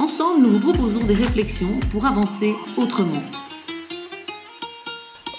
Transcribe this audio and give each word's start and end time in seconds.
Ensemble, 0.00 0.40
nous 0.40 0.52
vous 0.52 0.60
proposons 0.60 1.04
des 1.04 1.12
réflexions 1.12 1.78
pour 1.92 2.06
avancer 2.06 2.54
autrement. 2.78 3.20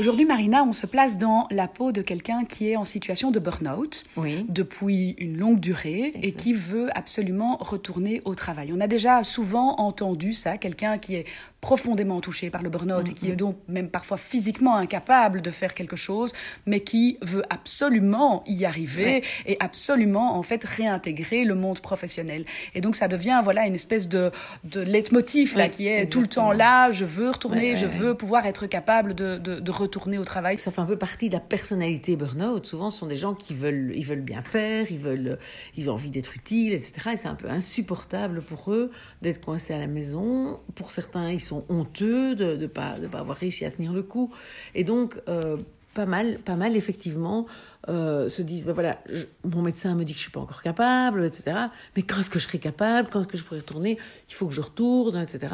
Aujourd'hui, 0.02 0.26
Marina, 0.26 0.64
on 0.64 0.74
se 0.74 0.88
place 0.88 1.20
dans 1.20 1.46
la 1.52 1.68
peau 1.68 1.92
de 1.92 2.02
quelqu'un 2.02 2.44
qui 2.44 2.72
est 2.72 2.76
en 2.76 2.86
situation 2.86 3.30
de 3.30 3.38
burn-out 3.38 4.06
depuis 4.50 5.12
une 5.20 5.38
longue 5.38 5.60
durée 5.60 6.12
et 6.24 6.32
qui 6.32 6.54
veut 6.54 6.90
absolument 6.98 7.56
retourner 7.58 8.20
au 8.26 8.34
travail. 8.34 8.72
On 8.76 8.82
a 8.82 8.88
déjà 8.88 9.22
souvent 9.24 9.76
entendu 9.76 10.34
ça, 10.34 10.58
quelqu'un 10.58 10.98
qui 10.98 11.14
est 11.14 11.26
profondément 11.62 12.20
touché 12.20 12.50
par 12.50 12.64
le 12.64 12.72
burn-out 12.72 13.08
et 13.10 13.14
qui 13.14 13.30
est 13.30 13.36
donc 13.36 13.56
même 13.68 13.90
parfois 13.90 14.18
physiquement 14.18 14.76
incapable 14.76 15.44
de 15.44 15.52
faire 15.52 15.76
quelque 15.76 15.96
chose, 15.96 16.34
mais 16.66 16.80
qui 16.80 17.20
veut 17.22 17.44
absolument 17.52 18.44
y 18.48 18.66
arriver 18.66 19.24
et 19.46 19.58
absolument 19.60 20.36
en 20.36 20.42
fait 20.42 20.64
réintégrer 20.64 21.46
le 21.46 21.54
monde 21.54 21.80
professionnel. 21.80 22.46
Et 22.74 22.82
donc 22.82 22.96
ça 22.96 23.08
devient 23.08 23.42
voilà 23.44 23.68
une 23.68 23.76
espèce 23.76 24.10
de, 24.10 24.32
de 24.64 24.82
leitmotiv 24.82 25.56
là 25.56 25.70
qui 25.70 25.88
est 25.88 26.08
tout 26.08 26.22
le 26.22 26.28
temps 26.28 26.52
là. 26.52 26.90
Je 26.90 27.06
veux 27.06 27.30
retourner, 27.30 27.76
je 27.76 27.86
veux 27.86 28.16
pouvoir 28.16 28.48
être 28.48 28.66
capable 28.66 29.14
de, 29.14 29.38
de, 29.38 29.60
de, 29.60 29.72
retourner 29.72 29.91
au 29.98 30.26
travail. 30.26 30.58
Ça 30.58 30.72
fait 30.72 30.82
un 30.82 30.86
peu 30.86 30.98
partie 30.98 31.30
de 31.30 31.34
la 31.34 31.40
personnalité 31.40 32.16
burn-out. 32.16 32.66
Souvent, 32.66 32.90
ce 32.90 33.00
sont 33.00 33.08
des 33.08 33.16
gens 33.16 33.34
qui 33.34 33.54
veulent 33.54 33.94
ils 33.96 34.06
veulent 34.06 34.22
bien 34.22 34.42
faire, 34.42 34.92
ils 34.92 35.00
veulent 35.00 35.38
ils 35.78 35.90
ont 35.90 35.94
envie 35.94 36.10
d'être 36.10 36.36
utiles, 36.36 36.74
etc. 36.74 37.12
Et 37.14 37.18
c'est 37.18 37.28
un 37.28 37.36
peu 37.36 37.50
insupportable 37.50 38.42
pour 38.42 38.72
eux 38.72 38.92
d'être 39.22 39.42
coincés 39.42 39.74
à 39.74 39.80
la 39.80 39.88
maison. 39.88 40.60
Pour 40.76 40.92
certains, 40.92 41.32
ils 41.32 41.40
sont 41.40 41.66
honteux 41.70 42.36
de 42.36 42.56
ne 42.56 42.68
pas 42.68 42.96
avoir 43.14 43.38
réussi 43.38 43.66
à 43.66 43.72
tenir 43.72 43.94
le 43.94 44.04
coup. 44.04 44.32
Et 44.76 44.84
donc, 44.84 45.20
euh, 45.28 45.58
pas 45.94 46.06
mal, 46.06 46.40
pas 46.40 46.56
mal 46.56 46.76
effectivement, 46.76 47.46
euh, 47.90 48.30
se 48.30 48.42
disent, 48.42 48.66
ben 48.66 48.74
voilà, 48.74 49.00
mon 49.44 49.62
médecin 49.62 49.94
me 49.96 50.04
dit 50.04 50.14
que 50.14 50.18
je 50.18 50.24
suis 50.24 50.32
pas 50.32 50.40
encore 50.40 50.62
capable, 50.62 51.26
etc. 51.26 51.58
Mais 51.96 52.04
quand 52.04 52.20
est-ce 52.20 52.30
que 52.30 52.40
je 52.40 52.48
serai 52.48 52.60
capable? 52.60 53.10
Quand 53.10 53.22
est-ce 53.22 53.28
que 53.28 53.38
je 53.38 53.44
pourrai 53.44 53.60
retourner? 53.60 53.98
Il 54.30 54.34
faut 54.34 54.48
que 54.48 54.54
je 54.54 54.62
retourne, 54.62 55.18
etc. 55.18 55.54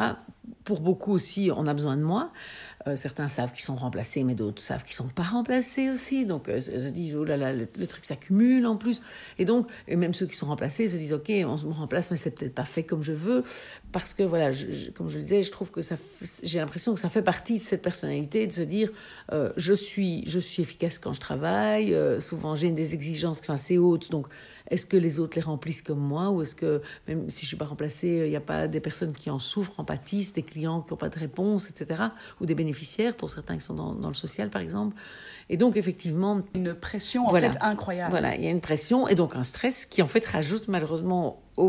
Pour 0.64 0.82
beaucoup 0.82 1.12
aussi, 1.14 1.50
on 1.56 1.66
a 1.66 1.74
besoin 1.74 1.98
de 1.98 2.04
moi. 2.04 2.32
Euh, 2.88 2.96
certains 2.96 3.28
savent 3.28 3.52
qu'ils 3.52 3.64
sont 3.64 3.76
remplacés, 3.76 4.24
mais 4.24 4.34
d'autres 4.34 4.62
savent 4.62 4.84
qu'ils 4.84 4.94
sont 4.94 5.08
pas 5.08 5.24
remplacés 5.24 5.90
aussi. 5.90 6.26
Donc, 6.26 6.48
euh, 6.48 6.60
se 6.60 6.88
disent, 6.88 7.16
oh 7.16 7.26
là 7.26 7.38
là, 7.38 7.54
le, 7.54 7.88
truc 7.88 8.06
s'accumule 8.06 8.66
en 8.66 8.78
plus. 8.78 9.02
Et 9.40 9.46
donc, 9.46 9.68
même 9.88 10.14
ceux 10.14 10.26
qui 10.26 10.36
sont 10.36 10.48
remplacés 10.48 10.88
se 10.88 10.96
disent, 10.96 11.14
OK, 11.14 11.32
on 11.46 11.58
se 11.58 11.66
remplace, 11.66 12.12
mais 12.12 12.18
c'est 12.18 12.32
peut-être 12.32 12.56
pas 12.56 12.66
fait 12.66 12.84
comme 12.84 13.04
je 13.04 13.14
veux. 13.14 13.44
Parce 13.92 14.14
que, 14.14 14.24
voilà, 14.24 14.52
comme 14.96 15.10
je 15.10 15.18
le 15.18 15.24
disais, 15.24 15.44
je 15.44 15.52
trouve 15.52 15.72
que 15.72 15.82
ça, 15.82 15.96
j'ai 16.44 16.60
l'impression 16.60 16.94
que 16.94 17.00
ça 17.00 17.10
fait 17.10 17.22
partie 17.22 17.58
de 17.58 17.64
cette 17.64 17.82
personnalité 17.82 18.48
de 18.48 18.52
se 18.52 18.62
dire, 18.62 18.90
euh, 19.32 19.52
je, 19.58 19.74
suis, 19.74 20.24
je 20.28 20.40
suis 20.40 20.62
efficace 20.62 21.00
quand 21.00 21.14
je 21.14 21.20
travaille. 21.20 21.96
souvent, 22.20 22.56
j'ai 22.56 22.72
des 22.72 22.94
exigences 22.94 23.40
qui 23.42 23.48
sont 23.48 23.54
assez 23.54 23.78
hautes. 23.78 24.12
Donc, 24.12 24.28
est-ce 24.70 24.86
que 24.86 24.98
les 24.98 25.20
autres 25.20 25.38
les 25.38 25.42
remplissent 25.42 25.82
comme 25.82 26.00
moi 26.00 26.30
ou 26.30 26.42
est-ce 26.42 26.56
que, 26.56 26.82
même 27.08 27.30
si 27.30 27.44
je 27.44 27.48
suis 27.48 27.58
pas 27.58 27.66
remplacée, 27.66 28.24
il 28.26 28.30
n'y 28.30 28.36
a 28.36 28.42
pas 28.42 28.68
des 28.68 28.80
personnes 28.80 29.14
qui 29.14 29.30
en 29.30 29.40
souffrent, 29.40 29.80
en 29.80 29.86
pâtissent, 29.86 30.34
des 30.34 30.44
clients 30.44 30.82
qui 30.82 30.92
n'ont 30.92 30.98
pas 30.98 31.10
de 31.10 31.18
réponse, 31.18 31.70
etc. 31.70 32.04
Ou 32.42 32.46
des 32.46 32.56
bénéficiaires, 32.56 32.77
pour 33.18 33.30
certains 33.30 33.56
qui 33.56 33.66
sont 33.66 33.74
dans, 33.74 33.94
dans 33.94 34.10
le 34.10 34.14
social, 34.14 34.50
par 34.50 34.62
exemple. 34.62 34.96
Et 35.50 35.58
donc, 35.58 35.78
effectivement... 35.78 36.42
Une 36.54 36.74
pression, 36.74 37.28
en 37.28 37.34
fait, 37.34 37.58
incroyable. 37.62 38.12
Voilà, 38.12 38.36
il 38.36 38.44
y 38.44 38.48
a 38.48 38.52
une 38.52 38.62
pression 38.62 39.08
et 39.08 39.16
donc 39.16 39.36
un 39.36 39.44
stress 39.44 39.86
qui, 39.86 40.02
en 40.02 40.08
fait, 40.08 40.26
rajoute 40.26 40.68
malheureusement 40.68 41.42
au, 41.58 41.66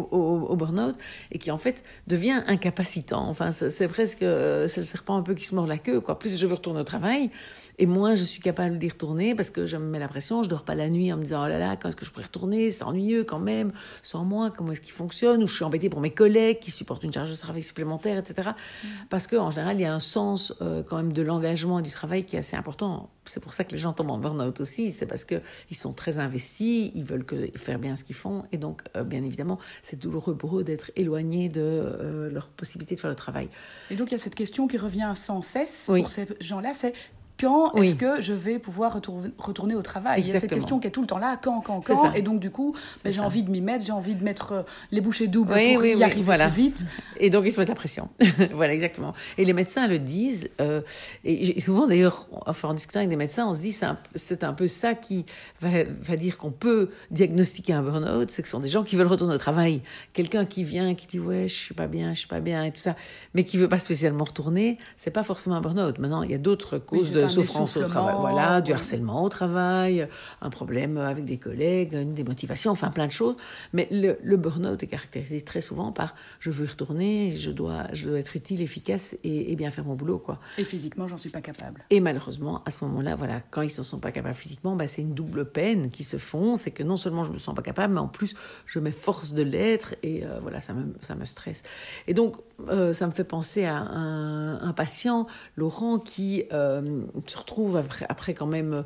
au, 0.48 0.56
burn-out 0.56 0.96
et 1.32 1.38
qui, 1.38 1.50
en 1.50 1.58
fait, 1.58 1.82
devient 2.06 2.42
incapacitant. 2.46 3.26
Enfin, 3.28 3.50
c'est 3.50 3.88
presque... 3.88 4.20
C'est 4.20 4.78
le 4.78 4.84
serpent 4.84 5.16
un 5.16 5.22
peu 5.22 5.34
qui 5.34 5.44
se 5.44 5.54
mord 5.54 5.66
la 5.66 5.78
queue, 5.78 6.00
quoi. 6.00 6.18
Plus 6.18 6.38
je 6.38 6.46
veux 6.46 6.54
retourner 6.54 6.80
au 6.80 6.84
travail, 6.84 7.30
et 7.78 7.86
moins 7.86 8.14
je 8.14 8.24
suis 8.24 8.40
capable 8.40 8.78
d'y 8.78 8.88
retourner 8.88 9.34
parce 9.34 9.50
que 9.50 9.64
je 9.64 9.76
me 9.76 9.86
mets 9.86 10.00
la 10.00 10.08
pression, 10.08 10.42
je 10.42 10.48
dors 10.48 10.64
pas 10.64 10.74
la 10.74 10.88
nuit 10.88 11.12
en 11.12 11.16
me 11.16 11.22
disant 11.22 11.44
oh 11.44 11.48
là 11.48 11.58
là, 11.58 11.76
quand 11.76 11.88
est-ce 11.88 11.96
que 11.96 12.04
je 12.04 12.10
pourrais 12.10 12.24
retourner? 12.24 12.70
C'est 12.72 12.82
ennuyeux 12.82 13.22
quand 13.22 13.38
même, 13.38 13.72
sans 14.02 14.24
moi, 14.24 14.50
comment 14.50 14.72
est-ce 14.72 14.80
qu'il 14.80 14.92
fonctionne? 14.92 15.42
Ou 15.42 15.46
je 15.46 15.54
suis 15.54 15.64
embêtée 15.64 15.88
pour 15.88 16.00
mes 16.00 16.10
collègues 16.10 16.58
qui 16.58 16.72
supportent 16.72 17.04
une 17.04 17.12
charge 17.12 17.30
de 17.30 17.36
travail 17.36 17.62
supplémentaire, 17.62 18.18
etc. 18.18 18.50
Mm. 18.82 18.86
Parce 19.10 19.26
qu'en 19.28 19.50
général, 19.50 19.76
il 19.76 19.82
y 19.82 19.86
a 19.86 19.94
un 19.94 20.00
sens 20.00 20.54
euh, 20.60 20.82
quand 20.82 20.96
même 20.96 21.12
de 21.12 21.22
l'engagement 21.22 21.78
et 21.78 21.82
du 21.82 21.90
travail 21.90 22.24
qui 22.24 22.34
est 22.34 22.40
assez 22.40 22.56
important. 22.56 23.10
C'est 23.26 23.40
pour 23.40 23.52
ça 23.52 23.62
que 23.62 23.72
les 23.72 23.78
gens 23.78 23.92
tombent 23.92 24.10
en 24.10 24.18
burn-out 24.18 24.58
aussi, 24.60 24.90
c'est 24.90 25.06
parce 25.06 25.24
qu'ils 25.24 25.40
sont 25.72 25.92
très 25.92 26.18
investis, 26.18 26.90
ils 26.94 27.04
veulent 27.04 27.24
que, 27.24 27.50
faire 27.56 27.78
bien 27.78 27.94
ce 27.94 28.02
qu'ils 28.02 28.16
font, 28.16 28.44
et 28.52 28.58
donc, 28.58 28.82
euh, 28.96 29.04
bien 29.04 29.22
évidemment, 29.22 29.58
c'est 29.82 29.98
douloureux 29.98 30.36
pour 30.36 30.58
eux 30.58 30.64
d'être 30.64 30.90
éloignés 30.96 31.48
de 31.48 31.60
euh, 31.60 32.30
leur 32.30 32.48
possibilité 32.48 32.94
de 32.94 33.00
faire 33.00 33.10
le 33.10 33.16
travail. 33.16 33.48
Et 33.90 33.96
donc, 33.96 34.08
il 34.10 34.12
y 34.12 34.14
a 34.14 34.18
cette 34.18 34.34
question 34.34 34.66
qui 34.68 34.78
revient 34.78 35.12
sans 35.14 35.42
cesse 35.42 35.84
pour 35.86 36.08
ces 36.08 36.26
gens-là, 36.40 36.72
c'est 36.74 36.92
quand 37.40 37.74
est-ce 37.74 37.96
que 37.96 38.20
je 38.20 38.32
vais 38.32 38.58
pouvoir 38.58 38.94
retourner, 38.94 39.74
au 39.74 39.82
travail? 39.82 40.22
Il 40.22 40.28
y 40.28 40.36
a 40.36 40.40
cette 40.40 40.50
question 40.50 40.78
qui 40.78 40.86
est 40.86 40.90
tout 40.90 41.00
le 41.00 41.06
temps 41.06 41.18
là, 41.18 41.38
quand, 41.40 41.60
quand, 41.60 41.80
quand. 41.80 42.12
Et 42.14 42.22
donc, 42.22 42.40
du 42.40 42.50
coup, 42.50 42.74
ben, 43.04 43.12
j'ai 43.12 43.20
envie 43.20 43.42
de 43.42 43.50
m'y 43.50 43.60
mettre, 43.60 43.84
j'ai 43.84 43.92
envie 43.92 44.14
de 44.14 44.24
mettre 44.24 44.52
euh, 44.52 44.62
les 44.90 45.00
bouchées 45.00 45.28
doubles 45.28 45.52
pour 45.52 45.84
y 45.84 46.02
arriver 46.02 46.36
plus 46.38 46.50
vite. 46.50 46.84
Et 47.20 47.30
donc, 47.30 47.44
ils 47.46 47.52
se 47.52 47.58
mettent 47.58 47.68
la 47.68 47.74
pression. 47.74 48.08
voilà, 48.52 48.74
exactement. 48.74 49.14
Et 49.36 49.44
les 49.44 49.52
médecins 49.52 49.86
le 49.86 49.98
disent. 49.98 50.48
Euh, 50.60 50.82
et, 51.24 51.60
souvent, 51.60 51.86
d'ailleurs, 51.86 52.28
enfin, 52.46 52.68
en 52.68 52.74
discutant 52.74 53.00
avec 53.00 53.10
des 53.10 53.16
médecins, 53.16 53.46
on 53.46 53.54
se 53.54 53.62
dit 53.62 53.72
c'est 53.72 54.44
un, 54.44 54.52
peu 54.52 54.68
ça 54.68 54.94
qui 54.94 55.24
va, 55.60 55.84
va 55.84 56.16
dire 56.16 56.38
qu'on 56.38 56.50
peut 56.50 56.90
diagnostiquer 57.10 57.72
un 57.72 57.82
burn-out, 57.82 58.30
c'est 58.30 58.42
que 58.42 58.48
ce 58.48 58.52
sont 58.52 58.60
des 58.60 58.68
gens 58.68 58.82
qui 58.82 58.96
veulent 58.96 59.06
retourner 59.06 59.34
au 59.34 59.38
travail. 59.38 59.80
Quelqu'un 60.12 60.44
qui 60.44 60.64
vient, 60.64 60.94
qui 60.94 61.06
dit 61.06 61.20
ouais, 61.20 61.48
je 61.48 61.54
suis 61.54 61.74
pas 61.74 61.86
bien, 61.86 62.14
je 62.14 62.20
suis 62.20 62.28
pas 62.28 62.40
bien 62.40 62.64
et 62.64 62.72
tout 62.72 62.80
ça, 62.80 62.96
mais 63.34 63.44
qui 63.44 63.56
veut 63.56 63.68
pas 63.68 63.78
spécialement 63.78 64.24
retourner, 64.24 64.78
c'est 64.96 65.10
pas 65.10 65.22
forcément 65.22 65.56
un 65.56 65.60
burn-out. 65.60 65.98
Maintenant, 65.98 66.22
il 66.22 66.30
y 66.30 66.34
a 66.34 66.38
d'autres 66.38 66.78
causes 66.78 67.12
de 67.12 67.27
souffrance 67.28 67.76
au 67.76 67.84
travail, 67.84 68.16
voilà, 68.18 68.60
du 68.60 68.72
harcèlement 68.72 69.24
au 69.24 69.28
travail, 69.28 70.08
un 70.40 70.50
problème 70.50 70.96
avec 70.98 71.24
des 71.24 71.38
collègues, 71.38 71.92
une 71.94 72.14
démotivation, 72.14 72.72
enfin 72.72 72.90
plein 72.90 73.06
de 73.06 73.12
choses. 73.12 73.36
Mais 73.72 73.88
le, 73.90 74.18
le 74.22 74.36
burn-out 74.36 74.82
est 74.82 74.86
caractérisé 74.86 75.40
très 75.40 75.60
souvent 75.60 75.92
par 75.92 76.14
je 76.40 76.50
veux 76.50 76.64
y 76.64 76.68
retourner, 76.68 77.36
je 77.36 77.50
dois, 77.50 77.86
je 77.92 78.08
dois 78.08 78.18
être 78.18 78.36
utile, 78.36 78.62
efficace 78.62 79.16
et, 79.24 79.56
bien 79.56 79.70
faire 79.70 79.84
mon 79.84 79.94
boulot, 79.94 80.18
quoi. 80.18 80.38
Et 80.56 80.64
physiquement, 80.64 81.08
j'en 81.08 81.16
suis 81.16 81.30
pas 81.30 81.40
capable. 81.40 81.84
Et 81.90 82.00
malheureusement, 82.00 82.62
à 82.64 82.70
ce 82.70 82.84
moment-là, 82.84 83.16
voilà, 83.16 83.40
quand 83.50 83.62
ils 83.62 83.76
ne 83.76 83.82
sont 83.82 83.98
pas 83.98 84.12
capables 84.12 84.34
physiquement, 84.34 84.76
bah, 84.76 84.86
c'est 84.86 85.02
une 85.02 85.14
double 85.14 85.46
peine 85.46 85.90
qui 85.90 86.04
se 86.04 86.16
font. 86.16 86.56
C'est 86.56 86.70
que 86.70 86.82
non 86.82 86.96
seulement 86.96 87.24
je 87.24 87.32
me 87.32 87.38
sens 87.38 87.54
pas 87.54 87.62
capable, 87.62 87.94
mais 87.94 88.00
en 88.00 88.08
plus, 88.08 88.34
je 88.66 88.78
m'efforce 88.78 89.32
de 89.32 89.42
l'être 89.42 89.96
et 90.02 90.24
euh, 90.24 90.38
voilà, 90.40 90.60
ça 90.60 90.74
me, 90.74 90.94
ça 91.02 91.14
me 91.14 91.24
stresse. 91.24 91.62
Et 92.06 92.14
donc, 92.14 92.36
euh, 92.68 92.92
ça 92.92 93.06
me 93.06 93.12
fait 93.12 93.24
penser 93.24 93.64
à 93.64 93.76
un, 93.76 94.60
un 94.60 94.72
patient, 94.72 95.26
Laurent, 95.56 95.98
qui 95.98 96.44
euh, 96.52 97.02
se 97.26 97.38
retrouve 97.38 97.76
après, 97.76 98.06
après 98.08 98.34
quand 98.34 98.46
même 98.46 98.74
euh, 98.74 98.82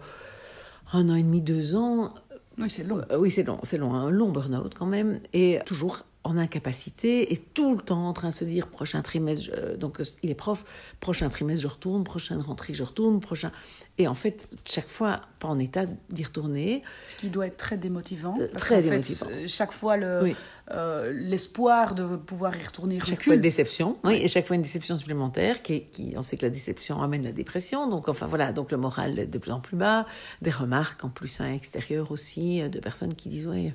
un 0.93 1.09
an 1.09 1.15
et 1.15 1.23
demi, 1.23 1.41
deux 1.41 1.75
ans. 1.75 2.15
Oui, 2.59 2.69
c'est 2.69 2.85
long. 2.85 3.03
Euh, 3.11 3.19
oui, 3.19 3.31
c'est 3.31 3.43
long, 3.43 3.59
c'est 3.63 3.79
long, 3.79 3.95
un 3.95 4.11
long 4.11 4.31
burn-out 4.31 4.75
quand 4.75 4.87
même, 4.87 5.21
et 5.33 5.59
toujours 5.67 6.05
en 6.25 6.39
incapacité 6.39 7.33
et 7.33 7.37
tout 7.37 7.75
le 7.75 7.83
temps 7.83 8.07
en 8.07 8.13
train 8.13 8.29
de 8.29 8.35
se 8.35 8.45
dire 8.45 8.69
prochain 8.69 9.03
trimestre, 9.03 9.51
donc 9.77 10.01
il 10.23 10.31
est 10.31 10.37
prof, 10.37 10.65
prochain 11.01 11.29
trimestre 11.29 11.63
je 11.63 11.67
retourne, 11.67 12.05
prochaine 12.05 12.39
rentrée 12.39 12.75
je 12.75 12.85
retourne, 12.85 13.19
prochain. 13.19 13.51
Et 13.99 14.09
en 14.09 14.15
fait, 14.15 14.49
chaque 14.65 14.89
fois, 14.89 15.21
pas 15.39 15.49
en 15.49 15.59
état 15.59 15.85
d'y 16.09 16.25
retourner. 16.25 16.83
Ce 17.05 17.15
qui 17.15 17.29
doit 17.29 17.47
être 17.47 17.59
très 17.59 17.77
démotivant. 17.77 18.35
Euh, 18.41 18.49
très 18.57 18.81
démotivant. 18.81 19.27
Fait, 19.27 19.49
chaque 19.49 19.73
fois, 19.73 19.99
le, 19.99 20.35
euh, 20.71 21.13
l'espoir 21.13 21.95
de 21.95 22.17
pouvoir 22.17 22.57
y 22.57 22.65
retourner 22.65 23.01
Chaque 23.01 23.23
fois 23.23 23.35
une 23.35 23.43
déception, 23.43 23.99
oui, 24.05 24.15
et 24.15 24.29
chaque 24.29 24.47
fois 24.47 24.57
une 24.57 24.63
déception 24.63 24.97
supplémentaire, 24.97 25.61
qui, 25.61 25.85
qui, 25.85 26.15
on 26.17 26.23
sait 26.23 26.39
que 26.39 26.47
la 26.47 26.51
déception 26.51 27.03
amène 27.03 27.23
la 27.23 27.33
dépression, 27.33 27.89
donc 27.91 28.09
enfin 28.09 28.25
voilà, 28.27 28.53
donc 28.53 28.71
le 28.71 28.79
moral 28.79 29.19
est 29.19 29.27
de 29.27 29.39
plus 29.39 29.53
en 29.53 29.61
plus 29.61 29.77
bas, 29.77 30.07
des 30.41 30.51
remarques 30.51 31.05
en 31.05 31.11
plus 31.11 31.41
à 31.41 31.49
l'extérieur 31.49 32.13
aussi, 32.13 32.63
euh, 32.63 32.69
de 32.69 32.79
personnes 32.79 33.15
qui 33.15 33.29
disent, 33.29 33.49
ouais, 33.49 33.75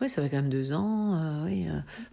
ouais 0.00 0.08
ça 0.08 0.22
fait 0.22 0.30
quand 0.30 0.36
même 0.36 0.48
deux 0.48 0.72
ans, 0.72 1.44
oui, 1.44 1.66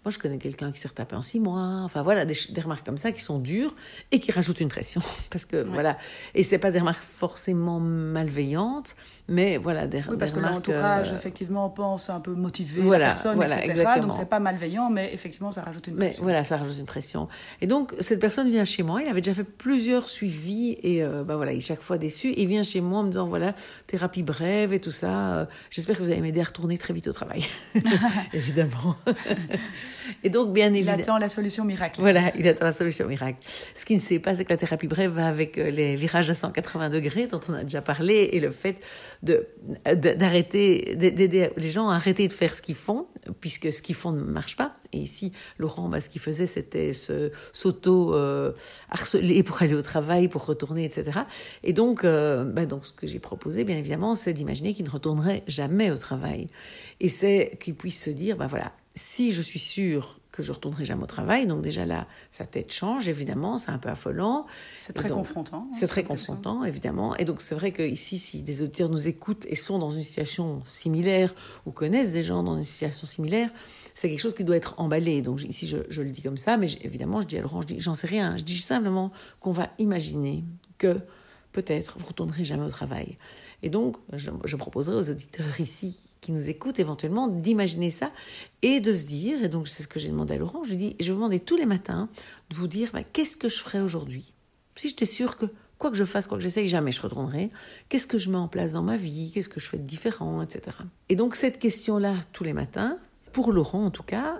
moi 0.04 0.12
je 0.12 0.20
connais 0.20 0.40
quelqu'un 0.40 0.72
qui 0.72 0.80
s'est 0.80 0.88
retapé 0.88 1.16
en 1.16 1.22
six 1.22 1.40
mois, 1.40 1.82
enfin 1.84 2.02
voilà, 2.02 2.26
des, 2.26 2.36
remarques 2.62 2.86
comme 2.86 2.98
ça 2.98 3.12
qui 3.12 3.22
sont 3.22 3.40
dures 3.40 3.76
et 4.12 4.20
qui 4.20 4.32
rajoutent 4.32 4.60
une 4.60 4.70
pression, 4.70 5.02
parce 5.30 5.46
que 5.46 5.64
voilà, 5.64 5.98
et 6.34 6.44
c'est 6.44 6.60
pas 6.60 6.72
des 6.72 6.80
remarques 6.80 7.04
forcées 7.04 7.45
forcément 7.46 7.80
malveillante, 7.80 8.96
mais 9.28 9.58
voilà, 9.58 9.86
des, 9.86 10.02
Oui, 10.10 10.18
parce 10.18 10.32
que 10.32 10.40
l'entourage, 10.40 11.12
euh, 11.12 11.16
effectivement, 11.16 11.70
pense 11.70 12.10
un 12.10 12.20
peu 12.20 12.34
motiver 12.34 12.82
voilà, 12.82 13.06
la 13.06 13.12
personne, 13.12 13.36
voilà, 13.36 13.58
etc. 13.58 13.70
Exactement. 13.70 14.08
Donc, 14.08 14.16
c'est 14.18 14.30
pas 14.30 14.40
malveillant, 14.40 14.90
mais 14.90 15.14
effectivement, 15.14 15.52
ça 15.52 15.62
rajoute 15.62 15.88
une 15.88 15.96
pression. 15.96 16.24
Mais 16.24 16.32
voilà, 16.32 16.44
ça 16.44 16.58
rajoute 16.58 16.78
une 16.78 16.86
pression. 16.86 17.28
Et 17.62 17.68
donc, 17.68 17.94
cette 18.00 18.20
personne 18.20 18.50
vient 18.50 18.66
chez 18.66 18.82
moi, 18.82 19.02
il 19.02 19.08
avait 19.08 19.22
déjà 19.22 19.36
fait 19.36 19.44
plusieurs 19.44 20.10
suivis, 20.10 20.78
et 20.82 21.04
euh, 21.04 21.24
bah 21.24 21.36
voilà, 21.36 21.54
il 21.54 21.58
est 21.58 21.62
chaque 21.62 21.82
fois 21.82 22.00
déçu. 22.00 22.34
Il 22.36 22.48
vient 22.48 22.64
chez 22.64 22.82
moi 22.82 23.00
en 23.00 23.04
me 23.04 23.10
disant, 23.10 23.28
voilà, 23.28 23.54
thérapie 23.86 24.24
brève 24.24 24.74
et 24.74 24.80
tout 24.80 24.92
ça, 24.92 25.34
euh, 25.34 25.46
j'espère 25.70 25.98
que 25.98 26.04
vous 26.04 26.10
allez 26.10 26.22
m'aider 26.22 26.42
à 26.42 26.46
retourner 26.46 26.80
très 26.80 26.94
vite 26.94 27.08
au 27.08 27.14
travail. 27.14 27.46
Évidemment. 28.34 28.96
et 30.24 30.30
donc, 30.30 30.52
bien 30.52 30.74
évidemment... 30.74 30.98
Il 30.98 31.02
attend 31.02 31.18
la 31.20 31.30
solution 31.30 31.64
miracle. 31.64 32.00
Voilà, 32.00 32.36
il 32.36 32.48
attend 32.48 32.66
la 32.66 32.72
solution 32.72 33.08
miracle. 33.08 33.38
Ce 33.76 33.86
qu'il 33.86 33.98
ne 33.98 34.02
sait 34.02 34.20
pas, 34.20 34.36
c'est 34.36 34.46
que 34.46 34.52
la 34.52 34.58
thérapie 34.58 34.88
brève 34.88 35.12
va 35.12 35.28
avec 35.28 35.58
les 35.58 35.96
virages 35.96 36.30
à 36.30 36.34
180 36.34 36.90
degrés 36.90 37.28
dont 37.40 37.54
on 37.54 37.54
a 37.54 37.64
déjà 37.64 37.82
parlé, 37.82 38.30
et 38.34 38.40
le 38.40 38.52
fait 38.52 38.84
d'arrêter, 39.24 40.96
d'aider 40.96 41.50
les 41.58 41.70
gens 41.70 41.90
à 41.90 41.96
arrêter 41.96 42.28
de 42.28 42.34
faire 42.34 42.56
ce 42.56 42.62
qu'ils 42.62 42.76
font, 42.76 43.08
puisque 43.40 43.72
ce 43.72 43.82
qu'ils 43.82 43.96
font 43.96 44.12
ne 44.12 44.22
marche 44.24 44.56
pas. 44.56 44.76
Et 44.94 45.00
ici, 45.00 45.32
Laurent, 45.58 45.90
bah, 45.90 46.00
ce 46.02 46.10
qu'il 46.10 46.22
faisait, 46.22 46.48
c'était 46.48 46.92
s'auto-harceler 47.54 49.44
pour 49.44 49.62
aller 49.62 49.76
au 49.76 49.82
travail, 49.82 50.28
pour 50.28 50.46
retourner, 50.46 50.86
etc. 50.86 51.20
Et 51.64 51.74
donc, 51.74 52.04
euh, 52.04 52.44
bah, 52.44 52.66
donc 52.66 52.86
ce 52.86 52.94
que 52.94 53.08
j'ai 53.08 53.20
proposé, 53.20 53.64
bien 53.64 53.78
évidemment, 53.78 54.16
c'est 54.16 54.34
d'imaginer 54.34 54.74
qu'il 54.74 54.86
ne 54.86 54.90
retournerait 54.90 55.44
jamais 55.48 55.92
au 55.92 55.98
travail. 55.98 56.48
Et 57.00 57.10
c'est 57.10 57.58
qu'il 57.60 57.76
puisse 57.76 58.02
se 58.04 58.10
dire, 58.10 58.38
bah 58.38 58.48
voilà, 58.48 58.72
si 58.96 59.32
je 59.32 59.42
suis 59.42 59.60
sûr 59.60 60.20
que 60.36 60.44
je 60.44 60.52
retournerai 60.52 60.84
jamais 60.84 61.04
au 61.04 61.08
travail. 61.08 61.48
Donc 61.48 61.62
déjà 61.62 61.86
là, 61.86 62.08
sa 62.32 62.46
tête 62.46 62.72
change, 62.72 63.08
évidemment, 63.08 63.58
c'est 63.58 63.70
un 63.70 63.78
peu 63.78 63.88
affolant. 63.88 64.46
C'est 64.80 64.92
très 64.92 65.10
confrontant. 65.10 65.70
Hein, 65.72 65.74
c'est 65.74 65.88
très 65.88 66.04
confrontant, 66.04 66.66
évidemment. 66.66 67.16
Et 67.16 67.24
donc 67.24 67.40
c'est 67.40 67.56
vrai 67.56 67.72
que 67.72 67.82
ici, 67.82 68.18
si 68.18 68.44
des 68.44 68.62
auditeurs 68.62 68.90
nous 68.90 69.08
écoutent 69.08 69.46
et 69.48 69.56
sont 69.56 69.80
dans 69.80 69.90
une 69.90 70.04
situation 70.04 70.62
similaire 70.66 71.34
ou 71.66 71.72
connaissent 71.72 72.12
des 72.12 72.22
gens 72.22 72.44
dans 72.44 72.58
une 72.58 72.64
situation 72.64 73.08
similaire, 73.08 73.50
c'est 73.94 74.10
quelque 74.10 74.20
chose 74.20 74.36
qui 74.36 74.44
doit 74.44 74.58
être 74.58 74.76
emballé. 74.78 75.22
Donc 75.22 75.42
ici, 75.42 75.68
je, 75.68 76.02
le 76.02 76.10
dis 76.10 76.22
comme 76.22 76.38
ça, 76.38 76.58
mais 76.58 76.68
évidemment, 76.82 77.22
je 77.22 77.28
dis 77.28 77.38
à 77.38 77.42
Laurent, 77.42 77.62
je 77.62 77.68
dis, 77.68 77.80
j'en 77.80 77.94
sais 77.94 78.08
rien. 78.08 78.36
Je 78.36 78.44
dis 78.44 78.58
simplement 78.58 79.14
qu'on 79.40 79.54
va 79.54 79.70
imaginer 79.80 80.44
que 80.78 81.00
peut-être 81.54 81.98
vous 81.98 82.08
retournerez 82.08 82.44
jamais 82.44 82.66
au 82.66 82.70
travail. 82.70 83.18
Et 83.64 83.70
donc, 83.70 83.96
je, 84.12 84.32
je 84.44 84.56
proposerai 84.58 84.98
aux 84.98 85.10
auditeurs 85.10 85.62
ici 85.62 85.98
qui 86.26 86.32
nous 86.32 86.50
écoutent 86.50 86.80
éventuellement 86.80 87.28
d'imaginer 87.28 87.92
ça 87.92 88.12
et 88.64 88.80
de 88.80 88.94
se 88.94 89.06
dire, 89.06 89.44
et 89.44 89.50
donc 89.50 89.68
c'est 89.68 89.84
ce 89.84 89.88
que 89.88 90.00
j'ai 90.00 90.10
demandé 90.10 90.34
à 90.34 90.38
Laurent, 90.38 90.64
je 90.64 90.72
lui 90.72 90.78
dis, 90.78 90.96
je 91.00 91.12
vous 91.12 91.20
demander 91.20 91.40
tous 91.40 91.56
les 91.56 91.68
matins 91.68 92.10
de 92.50 92.56
vous 92.56 92.68
dire, 92.68 92.90
bah, 92.94 93.04
qu'est-ce 93.04 93.38
que 93.38 93.48
je 93.48 93.58
ferai 93.58 93.80
aujourd'hui? 93.80 94.34
Si 94.76 94.90
j'étais 94.90 95.06
sûre 95.06 95.38
que 95.38 95.46
quoi 95.78 95.92
que 95.92 95.98
je 95.98 96.04
fasse, 96.04 96.26
quoi 96.26 96.38
que 96.38 96.44
j'essaye, 96.44 96.68
jamais 96.68 96.92
je 96.92 97.02
retournerai, 97.02 97.52
qu'est-ce 97.90 98.08
que 98.08 98.18
je 98.18 98.32
mets 98.32 98.38
en 98.38 98.48
place 98.48 98.74
dans 98.74 98.82
ma 98.82 98.98
vie, 98.98 99.30
qu'est-ce 99.34 99.50
que 99.50 99.60
je 99.60 99.70
fais 99.70 99.78
de 99.78 99.84
différent, 99.84 100.42
etc. 100.42 100.76
Et 101.10 101.16
donc 101.16 101.36
cette 101.36 101.60
question-là, 101.60 102.16
tous 102.34 102.44
les 102.44 102.54
matins, 102.54 102.98
pour 103.32 103.52
Laurent 103.52 103.86
en 103.86 103.92
tout 103.92 104.04
cas, 104.04 104.40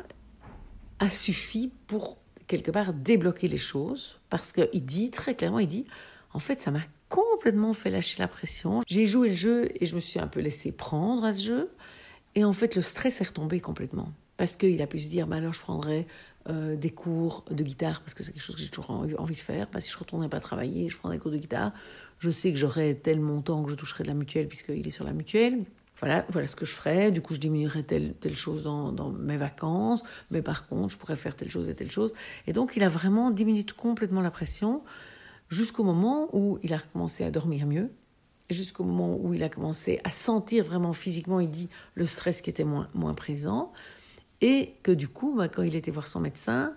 a 0.98 1.10
suffi 1.12 1.72
pour 1.86 2.18
quelque 2.48 2.72
part 2.72 2.94
débloquer 2.94 3.48
les 3.48 3.58
choses, 3.58 4.20
parce 4.32 4.52
qu'il 4.52 4.86
dit 4.86 5.12
très 5.12 5.36
clairement, 5.36 5.60
il 5.60 5.68
dit, 5.68 5.86
en 6.34 6.40
fait, 6.40 6.60
ça 6.60 6.72
m'a 6.72 6.82
complètement 7.10 7.74
fait 7.74 7.90
lâcher 7.90 8.20
la 8.20 8.28
pression. 8.28 8.82
J'ai 8.88 9.06
joué 9.06 9.30
le 9.30 9.36
jeu 9.36 9.70
et 9.80 9.86
je 9.86 9.96
me 9.96 10.00
suis 10.00 10.20
un 10.20 10.28
peu 10.28 10.40
laissé 10.40 10.72
prendre 10.72 11.24
à 11.26 11.34
ce 11.34 11.44
jeu. 11.44 11.72
Et 12.36 12.44
en 12.44 12.54
fait, 12.54 12.76
le 12.76 12.82
stress 12.82 13.22
est 13.22 13.26
retombé 13.26 13.60
complètement. 13.60 14.12
Parce 14.38 14.56
qu'il 14.56 14.82
a 14.82 14.88
pu 14.88 15.00
se 15.00 15.08
dire, 15.08 15.28
bah 15.28 15.38
alors 15.38 15.54
je 15.54 15.62
prendrais 15.62 16.06
euh, 16.50 16.76
des 16.76 16.90
cours 16.90 17.46
de 17.50 17.64
guitare, 17.64 18.02
parce 18.02 18.14
que 18.14 18.24
c'est 18.24 18.34
quelque 18.34 18.44
chose 18.44 18.56
que 18.56 18.62
j'ai 18.62 18.70
toujours 18.70 18.92
envie 18.92 19.36
de 19.36 19.40
faire. 19.40 19.68
Bah, 19.72 19.80
si 19.80 19.90
je 19.90 19.96
ne 19.96 20.00
retournais 20.00 20.28
pas 20.28 20.42
travailler, 20.42 20.90
je 20.90 20.98
prendrais 20.98 21.18
des 21.18 21.22
cours 21.22 21.32
de 21.32 21.38
guitare. 21.38 21.72
Je 22.20 22.30
sais 22.30 22.52
que 22.52 22.60
j'aurais 22.60 22.96
tel 22.96 23.22
montant 23.22 23.64
que 23.64 23.72
je 23.72 23.76
toucherais 23.76 24.04
de 24.04 24.10
la 24.10 24.14
mutuelle, 24.14 24.48
puisqu'il 24.48 24.86
est 24.86 24.92
sur 24.92 25.06
la 25.06 25.14
mutuelle. 25.14 25.64
Voilà, 26.02 26.26
voilà 26.30 26.48
ce 26.48 26.58
que 26.58 26.66
je 26.66 26.74
ferais. 26.74 27.12
Du 27.12 27.22
coup, 27.22 27.34
je 27.34 27.40
diminuerais 27.40 27.84
telle, 27.84 28.14
telle 28.16 28.36
chose 28.36 28.64
dans, 28.64 28.92
dans 28.92 29.10
mes 29.10 29.38
vacances. 29.38 30.04
Mais 30.30 30.42
par 30.42 30.68
contre, 30.68 30.94
je 30.94 30.98
pourrais 30.98 31.16
faire 31.16 31.36
telle 31.36 31.50
chose 31.50 31.70
et 31.70 31.76
telle 31.76 31.92
chose. 31.92 32.14
Et 32.48 32.54
donc, 32.54 32.74
il 32.76 32.84
a 32.84 32.90
vraiment 32.90 33.32
diminué 33.32 33.66
complètement 33.78 34.22
la 34.22 34.32
pression 34.32 34.84
jusqu'au 35.50 35.84
moment 35.84 36.30
où 36.34 36.60
il 36.64 36.74
a 36.74 36.80
commencé 36.80 37.24
à 37.24 37.32
dormir 37.32 37.66
mieux, 37.66 37.92
jusqu'au 38.50 38.84
moment 38.84 39.18
où 39.18 39.34
il 39.34 39.44
a 39.44 39.50
commencé 39.50 40.00
à 40.04 40.12
sentir 40.12 40.64
vraiment 40.66 40.94
physiquement, 40.94 41.40
il 41.40 41.50
dit, 41.50 41.70
le 41.96 42.06
stress 42.06 42.42
qui 42.42 42.50
était 42.50 42.64
moins, 42.64 42.88
moins 42.94 43.14
présent, 43.14 43.72
et 44.42 44.76
que 44.84 44.92
du 44.92 45.08
coup, 45.08 45.36
bah, 45.36 45.48
quand 45.48 45.64
il 45.64 45.76
était 45.76 45.92
voir 45.92 46.08
son 46.08 46.20
médecin, 46.20 46.74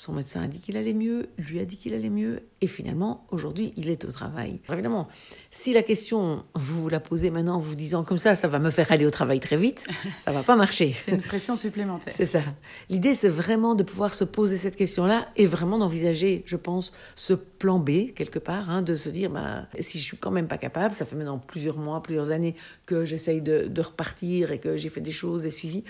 son 0.00 0.14
médecin 0.14 0.42
a 0.44 0.46
dit 0.46 0.60
qu'il 0.60 0.78
allait 0.78 0.94
mieux, 0.94 1.28
lui 1.36 1.60
a 1.60 1.66
dit 1.66 1.76
qu'il 1.76 1.92
allait 1.92 2.08
mieux, 2.08 2.40
et 2.62 2.66
finalement, 2.66 3.26
aujourd'hui, 3.30 3.74
il 3.76 3.90
est 3.90 4.06
au 4.06 4.10
travail. 4.10 4.58
évidemment, 4.72 5.08
si 5.50 5.74
la 5.74 5.82
question, 5.82 6.42
vous 6.54 6.84
vous 6.84 6.88
la 6.88 7.00
posez 7.00 7.28
maintenant 7.28 7.56
en 7.56 7.58
vous 7.58 7.74
disant 7.74 8.02
comme 8.02 8.16
ça, 8.16 8.34
ça 8.34 8.48
va 8.48 8.58
me 8.60 8.70
faire 8.70 8.90
aller 8.92 9.04
au 9.04 9.10
travail 9.10 9.40
très 9.40 9.58
vite, 9.58 9.86
ça 10.24 10.32
va 10.32 10.42
pas 10.42 10.56
marcher. 10.56 10.94
c'est 10.96 11.10
une 11.12 11.20
pression 11.20 11.54
supplémentaire. 11.54 12.14
C'est 12.16 12.24
ça. 12.24 12.40
L'idée, 12.88 13.14
c'est 13.14 13.28
vraiment 13.28 13.74
de 13.74 13.82
pouvoir 13.82 14.14
se 14.14 14.24
poser 14.24 14.56
cette 14.56 14.76
question-là 14.76 15.28
et 15.36 15.44
vraiment 15.44 15.76
d'envisager, 15.76 16.44
je 16.46 16.56
pense, 16.56 16.92
ce 17.14 17.34
plan 17.34 17.78
B, 17.78 18.14
quelque 18.14 18.38
part, 18.38 18.70
hein, 18.70 18.80
de 18.80 18.94
se 18.94 19.10
dire, 19.10 19.28
bah, 19.28 19.66
si 19.80 19.98
je 19.98 20.02
suis 20.02 20.16
quand 20.16 20.30
même 20.30 20.48
pas 20.48 20.56
capable, 20.56 20.94
ça 20.94 21.04
fait 21.04 21.14
maintenant 21.14 21.38
plusieurs 21.38 21.76
mois, 21.76 22.02
plusieurs 22.02 22.30
années 22.30 22.56
que 22.86 23.04
j'essaye 23.04 23.42
de, 23.42 23.66
de 23.68 23.82
repartir 23.82 24.50
et 24.50 24.60
que 24.60 24.78
j'ai 24.78 24.88
fait 24.88 25.02
des 25.02 25.12
choses 25.12 25.44
et 25.44 25.50
suivi 25.50 25.84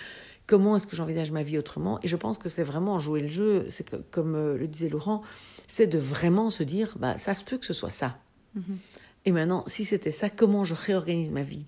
comment 0.51 0.75
est-ce 0.75 0.89
que 0.89 0.97
j'envisage 0.97 1.31
ma 1.31 1.45
vie 1.45 1.59
autrement 1.59 2.01
Et 2.03 2.09
je 2.09 2.17
pense 2.17 2.37
que 2.37 2.49
c'est 2.49 2.65
vraiment 2.65 2.99
jouer 2.99 3.21
le 3.21 3.29
jeu, 3.29 3.67
c'est 3.69 3.89
que, 3.89 3.95
comme 4.11 4.35
euh, 4.35 4.59
le 4.59 4.67
disait 4.67 4.89
Laurent, 4.89 5.23
c'est 5.69 5.87
de 5.87 5.97
vraiment 5.97 6.51
se 6.51 6.65
dire, 6.65 6.97
bah, 6.99 7.19
ça 7.19 7.35
se 7.35 7.45
peut 7.45 7.57
que 7.57 7.65
ce 7.65 7.73
soit 7.73 7.93
ça. 7.93 8.19
Mm-hmm. 8.59 8.77
Et 9.27 9.31
maintenant, 9.31 9.63
si 9.69 9.85
c'était 9.85 10.11
ça, 10.11 10.29
comment 10.29 10.65
je 10.65 10.75
réorganise 10.75 11.31
ma 11.31 11.43
vie? 11.43 11.67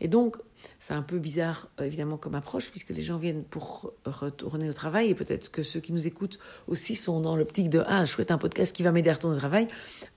Et 0.00 0.08
donc, 0.08 0.36
c'est 0.80 0.94
un 0.94 1.02
peu 1.02 1.20
bizarre, 1.20 1.68
évidemment, 1.80 2.16
comme 2.16 2.34
approche, 2.34 2.72
puisque 2.72 2.90
les 2.90 3.02
gens 3.02 3.18
viennent 3.18 3.44
pour 3.44 3.92
retourner 4.04 4.68
au 4.68 4.72
travail, 4.72 5.10
et 5.10 5.14
peut-être 5.14 5.52
que 5.52 5.62
ceux 5.62 5.78
qui 5.78 5.92
nous 5.92 6.08
écoutent 6.08 6.40
aussi 6.66 6.96
sont 6.96 7.20
dans 7.20 7.36
l'optique 7.36 7.70
de 7.70 7.84
Ah, 7.86 8.04
je 8.04 8.10
souhaite 8.10 8.32
un 8.32 8.38
podcast 8.38 8.74
qui 8.74 8.82
va 8.82 8.90
m'aider 8.90 9.10
à 9.10 9.12
retourner 9.12 9.36
au 9.36 9.38
travail. 9.38 9.68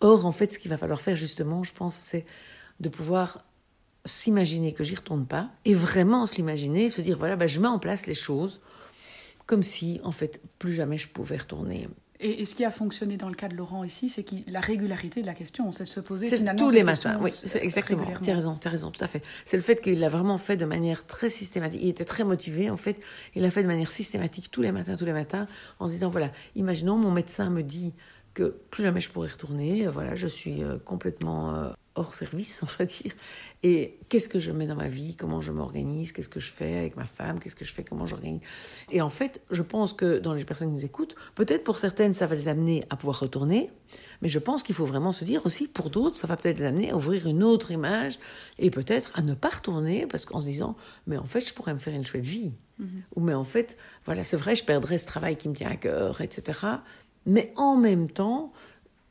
Or, 0.01 0.25
en 0.25 0.31
fait, 0.31 0.51
ce 0.51 0.57
qu'il 0.57 0.71
va 0.71 0.77
falloir 0.77 1.01
faire, 1.01 1.15
justement, 1.15 1.63
je 1.63 1.71
pense, 1.71 1.93
c'est 1.93 2.25
de 2.79 2.89
pouvoir 2.89 3.43
s'imaginer 4.05 4.73
que 4.73 4.83
j'y 4.83 4.95
retourne 4.95 5.25
pas 5.25 5.49
et 5.65 5.73
vraiment 5.73 6.25
se 6.25 6.35
l'imaginer, 6.35 6.89
se 6.89 7.01
dire 7.01 7.17
voilà, 7.17 7.35
ben, 7.35 7.47
je 7.47 7.59
mets 7.59 7.67
en 7.67 7.79
place 7.79 8.07
les 8.07 8.13
choses 8.13 8.61
comme 9.45 9.63
si 9.63 9.99
en 10.03 10.11
fait 10.11 10.41
plus 10.59 10.73
jamais 10.73 10.97
je 10.97 11.07
pouvais 11.07 11.37
retourner. 11.37 11.87
Et, 12.19 12.45
ce 12.45 12.55
qui 12.55 12.65
a 12.65 12.71
fonctionné 12.71 13.15
dans 13.15 13.29
le 13.29 13.35
cas 13.35 13.47
de 13.47 13.55
Laurent 13.55 13.83
ici, 13.83 14.09
c'est 14.09 14.25
la 14.47 14.59
régularité 14.59 15.21
de 15.21 15.27
la 15.27 15.35
question, 15.35 15.71
c'est 15.71 15.83
de 15.83 15.89
se 15.89 15.99
poser 15.99 16.35
finalement 16.35 16.67
tous 16.67 16.73
les 16.73 16.83
matins. 16.83 17.19
Oui, 17.21 17.31
c'est 17.31 17.63
exactement. 17.63 18.05
Tu 18.23 18.31
as 18.31 18.33
raison, 18.33 18.57
tu 18.59 18.67
as 18.67 18.71
raison, 18.71 18.89
tout 18.89 19.03
à 19.03 19.07
fait. 19.07 19.21
C'est 19.45 19.57
le 19.57 19.61
fait 19.61 19.81
qu'il 19.81 19.99
l'a 19.99 20.09
vraiment 20.09 20.39
fait 20.39 20.57
de 20.57 20.65
manière 20.65 21.05
très 21.05 21.29
systématique. 21.29 21.79
Il 21.83 21.89
était 21.89 22.05
très 22.05 22.23
motivé, 22.23 22.71
en 22.71 22.77
fait. 22.77 22.99
Il 23.35 23.43
l'a 23.43 23.51
fait 23.51 23.61
de 23.61 23.67
manière 23.67 23.91
systématique 23.91 24.49
tous 24.49 24.63
les 24.63 24.71
matins, 24.71 24.95
tous 24.95 25.05
les 25.05 25.13
matins, 25.13 25.45
en 25.79 25.87
se 25.87 25.93
disant 25.93 26.09
voilà, 26.09 26.31
imaginons 26.55 26.97
mon 26.97 27.11
médecin 27.11 27.51
me 27.51 27.61
dit 27.61 27.93
que 28.33 28.55
plus 28.71 28.83
jamais 28.83 29.01
je 29.01 29.11
pourrais 29.11 29.29
retourner. 29.29 29.85
Voilà, 29.87 30.15
je 30.15 30.27
suis 30.27 30.63
euh, 30.63 30.77
complètement 30.83 31.53
euh, 31.53 31.69
hors 31.97 32.15
service, 32.15 32.61
on 32.63 32.67
va 32.77 32.85
dire. 32.85 33.13
Et 33.63 33.97
qu'est-ce 34.09 34.29
que 34.29 34.39
je 34.39 34.51
mets 34.51 34.67
dans 34.67 34.75
ma 34.75 34.87
vie? 34.87 35.15
Comment 35.15 35.41
je 35.41 35.51
m'organise? 35.51 36.11
Qu'est-ce 36.11 36.29
que 36.29 36.39
je 36.39 36.51
fais 36.51 36.77
avec 36.77 36.95
ma 36.95 37.05
femme? 37.05 37.39
Qu'est-ce 37.39 37.55
que 37.55 37.65
je 37.65 37.73
fais? 37.73 37.83
Comment 37.83 38.05
j'organise? 38.05 38.41
Et 38.91 39.01
en 39.01 39.09
fait, 39.09 39.41
je 39.49 39.63
pense 39.63 39.93
que 39.93 40.19
dans 40.19 40.33
les 40.33 40.45
personnes 40.45 40.69
qui 40.69 40.75
nous 40.75 40.85
écoutent, 40.85 41.15
peut-être 41.33 41.63
pour 41.63 41.77
certaines, 41.77 42.13
ça 42.13 42.27
va 42.27 42.35
les 42.35 42.47
amener 42.47 42.83
à 42.91 42.95
pouvoir 42.95 43.19
retourner, 43.19 43.71
mais 44.21 44.29
je 44.29 44.39
pense 44.39 44.63
qu'il 44.63 44.75
faut 44.75 44.85
vraiment 44.85 45.11
se 45.11 45.25
dire 45.25 45.45
aussi, 45.45 45.67
pour 45.67 45.89
d'autres, 45.89 46.17
ça 46.17 46.27
va 46.27 46.37
peut-être 46.37 46.59
les 46.59 46.65
amener 46.65 46.91
à 46.91 46.95
ouvrir 46.95 47.27
une 47.27 47.43
autre 47.43 47.71
image 47.71 48.19
et 48.59 48.69
peut-être 48.69 49.11
à 49.15 49.21
ne 49.21 49.33
pas 49.33 49.49
retourner 49.49 50.05
parce 50.05 50.25
qu'en 50.25 50.39
se 50.39 50.45
disant, 50.45 50.75
mais 51.07 51.17
en 51.17 51.25
fait, 51.25 51.41
je 51.41 51.53
pourrais 51.53 51.73
me 51.73 51.79
faire 51.79 51.95
une 51.95 52.05
chouette 52.05 52.25
vie. 52.25 52.53
Mm-hmm. 52.79 52.85
Ou 53.15 53.21
mais 53.21 53.33
en 53.33 53.43
fait, 53.43 53.77
voilà, 54.05 54.23
c'est 54.23 54.37
vrai, 54.37 54.55
je 54.55 54.63
perdrais 54.63 54.99
ce 54.99 55.07
travail 55.07 55.35
qui 55.35 55.49
me 55.49 55.55
tient 55.55 55.69
à 55.69 55.75
cœur, 55.75 56.21
etc. 56.21 56.59
Mais 57.25 57.51
en 57.55 57.75
même 57.75 58.09
temps, 58.09 58.53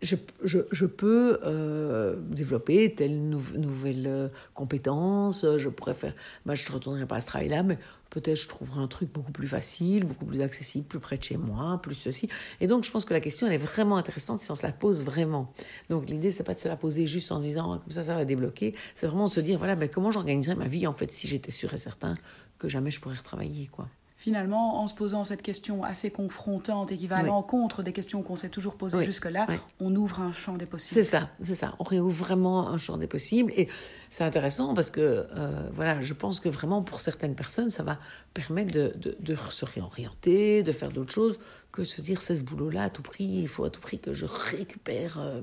je, 0.07 0.87
peux 0.87 1.39
euh, 1.45 2.17
développer 2.17 2.95
telle 2.95 3.29
nouvelle 3.29 4.07
euh, 4.07 4.29
compétence, 4.55 5.45
je 5.59 5.69
pourrais 5.69 5.95
faire, 5.95 6.15
bah, 6.45 6.55
je 6.55 6.69
ne 6.69 6.75
retournerai 6.75 7.07
pas 7.07 7.17
à 7.17 7.21
ce 7.21 7.27
travail-là, 7.27 7.63
mais 7.63 7.79
peut-être 8.11 8.41
je 8.41 8.49
trouverai 8.49 8.81
un 8.81 8.87
truc 8.87 9.13
beaucoup 9.13 9.33
plus 9.33 9.49
facile, 9.49 10.05
beaucoup 10.05 10.25
plus 10.25 10.41
accessible, 10.41 10.87
plus 10.87 11.01
près 11.01 11.19
de 11.19 11.23
chez 11.23 11.37
moi, 11.37 11.81
plus 11.83 11.95
ceci. 11.95 12.29
Et 12.61 12.67
donc 12.67 12.85
je 12.85 12.91
pense 12.91 13.05
que 13.05 13.13
la 13.13 13.21
question, 13.21 13.47
elle 13.47 13.53
est 13.53 13.59
vraiment 13.59 13.97
intéressante 13.97 14.41
si 14.41 14.51
on 14.51 14.55
se 14.55 14.67
la 14.67 14.73
pose 14.73 15.03
vraiment. 15.03 15.53
Donc 15.91 16.09
l'idée, 16.09 16.31
c'est 16.31 16.45
pas 16.45 16.55
de 16.55 16.59
se 16.59 16.69
la 16.69 16.77
poser 16.77 17.07
juste 17.07 17.33
en 17.33 17.39
se 17.39 17.45
disant, 17.45 17.73
ah, 17.73 17.81
comme 17.83 17.93
ça, 17.93 18.05
ça 18.05 18.15
va 18.15 18.25
débloquer, 18.25 18.75
c'est 18.95 19.07
vraiment 19.07 19.29
de 19.29 19.33
se 19.33 19.41
dire, 19.41 19.59
voilà, 19.59 19.77
mais 19.77 19.89
comment 19.89 20.11
j'organiserais 20.11 20.57
ma 20.57 20.69
vie, 20.69 20.87
en 20.87 20.93
fait, 20.93 21.11
si 21.11 21.27
j'étais 21.27 21.51
sûr 21.51 21.73
et 21.75 21.79
certain 21.79 22.15
que 22.59 22.69
jamais 22.69 22.91
je 22.91 23.01
pourrais 23.01 23.17
retravailler, 23.17 23.67
quoi. 23.67 23.89
Finalement, 24.17 24.81
en 24.81 24.89
se 24.89 24.95
posant 24.95 25.25
cette 25.25 25.43
question 25.43 25.85
assez 25.85 26.11
confrontante 26.11 26.91
et 26.91 26.97
qui 26.97 27.07
va 27.07 27.19
à 27.19 27.23
l'encontre 27.23 27.83
des 27.83 27.93
questions 27.93 28.23
qu'on 28.23 28.35
s'est 28.35 28.49
toujours 28.49 28.75
posées 28.75 29.05
jusque-là, 29.05 29.47
on 29.79 29.95
ouvre 29.95 30.21
un 30.21 30.33
champ 30.33 30.57
des 30.57 30.65
possibles. 30.65 30.99
C'est 30.99 31.05
ça, 31.05 31.29
c'est 31.41 31.55
ça. 31.55 31.75
On 31.79 31.85
réouvre 31.85 32.17
vraiment 32.17 32.69
un 32.69 32.79
champ 32.79 32.97
des 32.97 33.07
possibles. 33.07 33.53
Et 33.57 33.69
c'est 34.09 34.25
intéressant 34.25 34.73
parce 34.73 34.89
que, 34.89 35.01
euh, 35.01 35.69
voilà, 35.71 36.01
je 36.01 36.15
pense 36.15 36.41
que 36.41 36.49
vraiment 36.49 36.83
pour 36.83 37.01
certaines 37.01 37.35
personnes, 37.35 37.69
ça 37.69 37.83
va 37.83 37.99
permettre 38.33 38.73
de, 38.73 38.95
de, 39.21 39.37
se 39.51 39.67
réorienter, 39.67 40.63
de 40.63 40.73
faire 40.73 40.91
d'autres 40.91 41.13
choses 41.13 41.39
que 41.71 41.85
se 41.85 42.01
dire 42.01 42.23
c'est 42.23 42.37
ce 42.37 42.43
boulot-là 42.43 42.85
à 42.85 42.91
tout 42.91 43.03
prix, 43.03 43.25
il 43.25 43.49
faut 43.49 43.65
à 43.65 43.71
tout 43.71 43.83
prix 43.83 43.99
que 43.99 44.15
je 44.15 44.25
récupère 44.25 45.19
euh, 45.21 45.43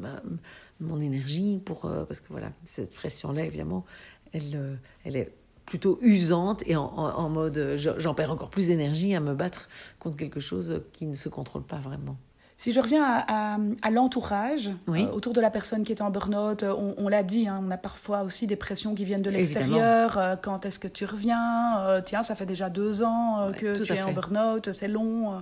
mon 0.79 0.99
énergie 0.99 1.61
pour. 1.63 1.85
Euh, 1.85 2.05
parce 2.05 2.21
que 2.21 2.29
voilà, 2.31 2.51
cette 2.63 2.95
pression-là, 2.95 3.45
évidemment, 3.45 3.85
elle, 4.33 4.79
elle 5.05 5.15
est 5.15 5.31
plutôt 5.65 5.97
usante 6.01 6.63
et 6.65 6.75
en, 6.75 7.29
mode 7.29 7.75
j'en 7.77 8.13
perds 8.13 8.31
encore 8.31 8.49
plus 8.49 8.67
d'énergie 8.67 9.15
à 9.15 9.19
me 9.19 9.33
battre 9.33 9.69
contre 9.99 10.17
quelque 10.17 10.39
chose 10.39 10.81
qui 10.93 11.05
ne 11.05 11.15
se 11.15 11.29
contrôle 11.29 11.63
pas 11.63 11.77
vraiment. 11.77 12.17
Si 12.55 12.71
je 12.71 12.79
reviens 12.79 13.03
à, 13.03 13.91
l'entourage, 13.91 14.69
euh, 14.87 15.07
autour 15.11 15.33
de 15.33 15.41
la 15.41 15.49
personne 15.49 15.83
qui 15.83 15.91
est 15.91 16.01
en 16.01 16.11
burn-out, 16.11 16.63
euh, 16.63 16.93
on, 16.97 17.09
l'a 17.09 17.23
dit, 17.23 17.47
hein, 17.47 17.59
on 17.61 17.71
a 17.71 17.77
parfois 17.77 18.21
aussi 18.21 18.47
des 18.47 18.55
pressions 18.55 18.95
qui 18.95 19.03
viennent 19.03 19.21
de 19.21 19.29
l'extérieur. 19.29 20.17
Euh, 20.17 20.35
quand 20.41 20.65
est-ce 20.65 20.79
que 20.79 20.87
tu 20.87 21.03
reviens 21.03 22.01
Tiens, 22.05 22.23
ça 22.23 22.35
fait 22.35 22.45
déjà 22.45 22.69
deux 22.69 23.03
ans 23.03 23.51
que 23.59 23.83
tu 23.83 23.91
es 23.91 24.01
en 24.01 24.13
burn-out, 24.13 24.71
c'est 24.71 24.87
long. 24.87 25.41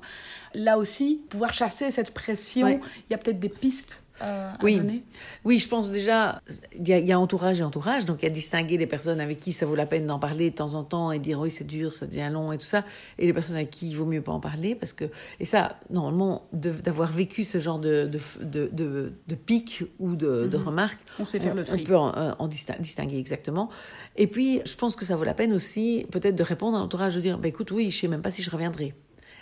Là 0.56 0.78
aussi, 0.78 1.22
pouvoir 1.30 1.54
chasser 1.54 1.92
cette 1.92 2.14
pression, 2.14 2.68
il 2.70 3.12
y 3.12 3.14
a 3.14 3.18
peut-être 3.18 3.40
des 3.40 3.50
pistes 3.50 4.06
euh, 4.24 4.52
oui. 4.64 5.04
Oui, 5.44 5.60
je 5.60 5.68
pense 5.68 5.92
déjà, 5.92 6.42
il 6.76 6.88
y, 6.88 7.12
a 7.12 7.20
entourage 7.20 7.60
et 7.60 7.64
entourage, 7.64 8.06
donc 8.06 8.20
il 8.22 8.26
y 8.26 8.28
a 8.28 8.32
distinguer 8.32 8.78
les 8.78 8.88
personnes 8.88 9.20
avec 9.20 9.40
qui 9.40 9.52
ça 9.52 9.66
vaut 9.66 9.76
la 9.76 9.86
peine 9.86 10.06
d'en 10.06 10.20
parler 10.20 10.52
de 10.52 10.56
temps 10.56 10.76
en 10.76 10.84
temps 10.84 11.12
et 11.12 11.20
dire 11.20 11.40
oui, 11.40 11.50
c'est 11.50 11.66
dur, 11.66 11.94
ça 11.94 12.06
devient 12.06 12.30
long 12.32 12.52
et 12.52 12.58
tout 12.58 12.66
ça, 12.66 12.86
et 13.18 13.26
les 13.26 13.34
personnes 13.34 13.56
avec 13.56 13.72
qui 13.72 13.90
il 13.90 13.96
vaut 13.96 14.06
mieux 14.06 14.22
pas 14.22 14.32
en 14.32 14.40
parler, 14.40 14.76
parce 14.76 14.94
que, 14.94 15.06
et 15.40 15.46
ça, 15.46 15.80
normalement, 15.90 16.48
d'avoir 16.54 17.12
vécu 17.12 17.44
ce 17.44 17.60
genre 17.60 17.80
de, 17.80 18.10
de, 18.42 18.70
de, 18.72 19.14
de, 19.28 19.36
pic 19.36 19.84
ou 20.00 20.16
de, 20.16 20.48
de 20.48 20.58
mhm. 20.58 20.64
remarques, 20.64 21.00
on 21.20 21.26
sait 21.26 21.40
faire 21.40 21.56
le 21.56 21.66
tri. 21.66 21.82
On 21.82 21.86
peut 21.86 21.96
en, 21.96 22.48
distinguer 22.48 23.18
exactement. 23.18 23.70
Et 24.16 24.28
puis, 24.28 24.62
je 24.66 24.76
pense 24.76 24.96
que 24.96 25.06
ça 25.06 25.16
vaut 25.16 25.24
la 25.24 25.34
peine 25.34 25.54
aussi, 25.54 26.06
peut-être, 26.12 26.36
de 26.36 26.44
répondre 26.44 26.78
à 26.78 26.80
l'entourage, 26.80 27.16
de 27.16 27.22
dire, 27.22 27.38
bah, 27.38 27.48
écoute, 27.48 27.72
oui, 27.72 27.90
je 27.90 28.00
sais 28.00 28.08
même 28.08 28.22
pas 28.22 28.32
si 28.32 28.42
je 28.42 28.50
reviendrai. 28.50 28.94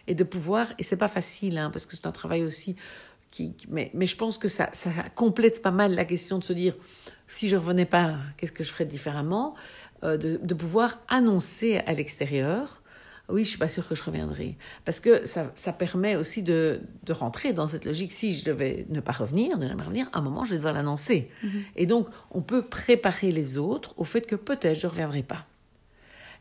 Et 0.07 0.15
de 0.15 0.24
pouvoir, 0.24 0.67
et 0.79 0.83
c'est 0.83 0.98
pas 0.98 1.07
facile, 1.07 1.57
hein, 1.57 1.69
parce 1.71 1.86
que 1.86 1.95
c'est 1.95 2.07
un 2.07 2.12
travail 2.12 2.43
aussi 2.43 2.75
mais, 3.69 3.91
mais, 3.93 4.05
je 4.05 4.15
pense 4.15 4.38
que 4.38 4.48
ça, 4.48 4.69
ça, 4.74 4.89
complète 5.15 5.62
pas 5.62 5.71
mal 5.71 5.95
la 5.95 6.05
question 6.05 6.39
de 6.39 6.43
se 6.43 6.53
dire 6.53 6.75
si 7.27 7.48
je 7.48 7.55
revenais 7.55 7.86
pas, 7.86 8.15
qu'est-ce 8.38 8.51
que 8.51 8.63
je 8.63 8.71
ferais 8.71 8.86
différemment 8.86 9.55
euh, 10.03 10.17
de, 10.17 10.39
de, 10.41 10.53
pouvoir 10.53 11.00
annoncer 11.07 11.77
à 11.86 11.93
l'extérieur 11.93 12.81
oui, 13.29 13.43
je 13.43 13.50
suis 13.50 13.59
pas 13.59 13.67
sûre 13.67 13.88
que 13.88 13.95
je 13.95 14.03
reviendrai. 14.03 14.57
Parce 14.86 15.00
que 15.00 15.25
ça, 15.25 15.51
ça 15.55 15.71
permet 15.71 16.15
aussi 16.15 16.41
de, 16.41 16.81
de, 17.03 17.13
rentrer 17.13 17.53
dans 17.53 17.67
cette 17.67 17.86
logique. 17.86 18.12
Si 18.12 18.33
je 18.33 18.43
devais 18.43 18.86
ne 18.89 19.00
pas 19.00 19.12
revenir, 19.12 19.57
ne 19.57 19.67
jamais 19.67 19.83
revenir, 19.83 20.09
à 20.13 20.19
un 20.19 20.21
moment, 20.21 20.45
je 20.45 20.51
vais 20.51 20.57
devoir 20.57 20.74
l'annoncer. 20.74 21.29
Mm-hmm. 21.43 21.63
Et 21.75 21.86
donc, 21.86 22.07
on 22.31 22.41
peut 22.41 22.63
préparer 22.63 23.31
les 23.31 23.57
autres 23.57 23.93
au 23.98 24.03
fait 24.03 24.21
que 24.21 24.36
peut-être 24.36 24.79
je 24.79 24.88
ne 24.88 24.91
reviendrai 24.91 25.24
pas. 25.24 25.45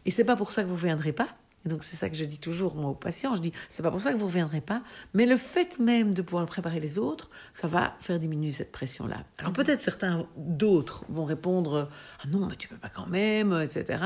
Et 0.06 0.10
c'est 0.10 0.24
pas 0.24 0.36
pour 0.36 0.52
ça 0.52 0.62
que 0.62 0.68
vous 0.68 0.74
ne 0.74 0.80
reviendrez 0.80 1.12
pas, 1.12 1.28
et 1.64 1.68
donc 1.68 1.84
c'est 1.84 1.96
ça 1.96 2.08
que 2.08 2.16
je 2.16 2.24
dis 2.24 2.38
toujours 2.38 2.74
moi 2.74 2.90
aux 2.90 2.94
patients, 2.94 3.34
je 3.34 3.40
dis 3.40 3.52
c'est 3.70 3.82
pas 3.82 3.90
pour 3.90 4.00
ça 4.00 4.12
que 4.12 4.16
vous 4.16 4.24
ne 4.24 4.30
reviendrez 4.30 4.60
pas, 4.60 4.82
mais 5.14 5.26
le 5.26 5.36
fait 5.36 5.78
même 5.78 6.14
de 6.14 6.22
pouvoir 6.22 6.46
préparer 6.46 6.80
les 6.80 6.98
autres, 6.98 7.30
ça 7.54 7.66
va 7.66 7.96
faire 8.00 8.18
diminuer 8.18 8.52
cette 8.52 8.72
pression-là. 8.72 9.24
Alors 9.38 9.52
peut-être 9.52 9.80
certains 9.80 10.26
d'autres 10.36 11.04
vont 11.08 11.24
répondre 11.24 11.88
ah 12.22 12.28
non 12.28 12.46
mais 12.46 12.56
tu 12.56 12.68
peux 12.68 12.76
pas 12.76 12.90
quand 12.90 13.06
même, 13.06 13.52
etc. 13.62 14.02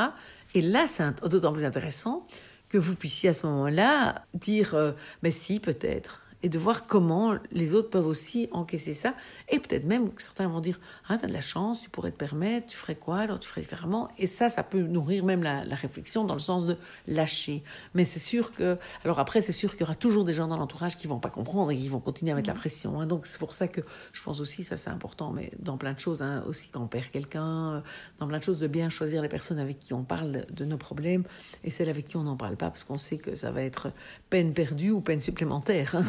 Et 0.54 0.62
là 0.62 0.86
c'est 0.88 1.04
d'autant 1.28 1.52
plus 1.52 1.64
intéressant 1.64 2.26
que 2.68 2.78
vous 2.78 2.96
puissiez 2.96 3.28
à 3.28 3.34
ce 3.34 3.46
moment-là 3.46 4.24
dire 4.34 4.74
euh, 4.74 4.92
mais 5.22 5.30
si 5.30 5.60
peut-être 5.60 6.22
et 6.42 6.48
de 6.48 6.58
voir 6.58 6.86
comment 6.86 7.36
les 7.50 7.74
autres 7.74 7.90
peuvent 7.90 8.06
aussi 8.06 8.48
encaisser 8.52 8.94
ça. 8.94 9.14
Et 9.48 9.58
peut-être 9.58 9.84
même 9.84 10.12
que 10.12 10.22
certains 10.22 10.48
vont 10.48 10.60
dire 10.60 10.80
Ah, 11.08 11.18
tu 11.18 11.24
as 11.24 11.28
de 11.28 11.32
la 11.32 11.40
chance, 11.40 11.82
tu 11.82 11.90
pourrais 11.90 12.10
te 12.10 12.16
permettre, 12.16 12.68
tu 12.68 12.76
ferais 12.76 12.94
quoi 12.94 13.18
alors 13.18 13.38
tu 13.38 13.48
ferais 13.48 13.60
différemment? 13.60 14.08
Et 14.18 14.26
ça, 14.26 14.48
ça 14.48 14.62
peut 14.62 14.80
nourrir 14.80 15.24
même 15.24 15.42
la, 15.42 15.62
réflexion 15.72 16.24
dans 16.24 16.34
le 16.34 16.40
sens 16.40 16.66
de 16.66 16.76
lâcher. 17.06 17.62
Mais 17.94 18.04
c'est 18.04 18.20
sûr 18.20 18.52
que. 18.52 18.76
Alors 19.04 19.18
après, 19.18 19.40
c'est 19.40 19.52
sûr 19.52 19.72
qu'il 19.72 19.80
y 19.80 19.84
aura 19.84 19.94
toujours 19.94 20.24
des 20.24 20.32
gens 20.32 20.48
dans 20.48 20.56
l'entourage 20.56 20.98
qui 20.98 21.06
vont 21.06 21.18
pas 21.18 21.30
comprendre 21.30 21.70
et 21.70 21.76
qui 21.76 21.88
vont 21.88 22.00
continuer 22.00 22.32
à 22.32 22.34
mettre 22.34 22.48
la 22.48 22.54
pression. 22.54 23.00
Hein. 23.00 23.06
Donc 23.06 23.26
c'est 23.26 23.38
pour 23.38 23.54
ça 23.54 23.68
que 23.68 23.80
je 24.12 24.22
pense 24.22 24.40
aussi, 24.40 24.62
ça 24.62 24.76
c'est 24.76 24.90
important, 24.90 25.30
mais 25.30 25.50
dans 25.58 25.76
plein 25.76 25.92
de 25.92 26.00
choses, 26.00 26.22
hein, 26.22 26.44
aussi 26.46 26.68
quand 26.68 26.82
on 26.82 26.86
perd 26.86 27.10
quelqu'un, 27.10 27.74
euh, 27.74 27.80
dans 28.18 28.26
plein 28.26 28.38
de 28.38 28.44
choses, 28.44 28.60
de 28.60 28.66
bien 28.66 28.90
choisir 28.90 29.22
les 29.22 29.28
personnes 29.28 29.58
avec 29.58 29.78
qui 29.78 29.94
on 29.94 30.02
parle 30.02 30.44
de 30.50 30.64
nos 30.64 30.76
problèmes 30.76 31.24
et 31.64 31.70
celles 31.70 31.88
avec 31.88 32.08
qui 32.08 32.16
on 32.16 32.24
n'en 32.24 32.36
parle 32.36 32.56
pas 32.56 32.68
parce 32.68 32.84
qu'on 32.84 32.98
sait 32.98 33.18
que 33.18 33.34
ça 33.34 33.50
va 33.50 33.62
être 33.62 33.92
peine 34.30 34.52
perdue 34.52 34.90
ou 34.90 35.00
peine 35.00 35.20
supplémentaire. 35.20 35.94
Hein. 35.94 36.04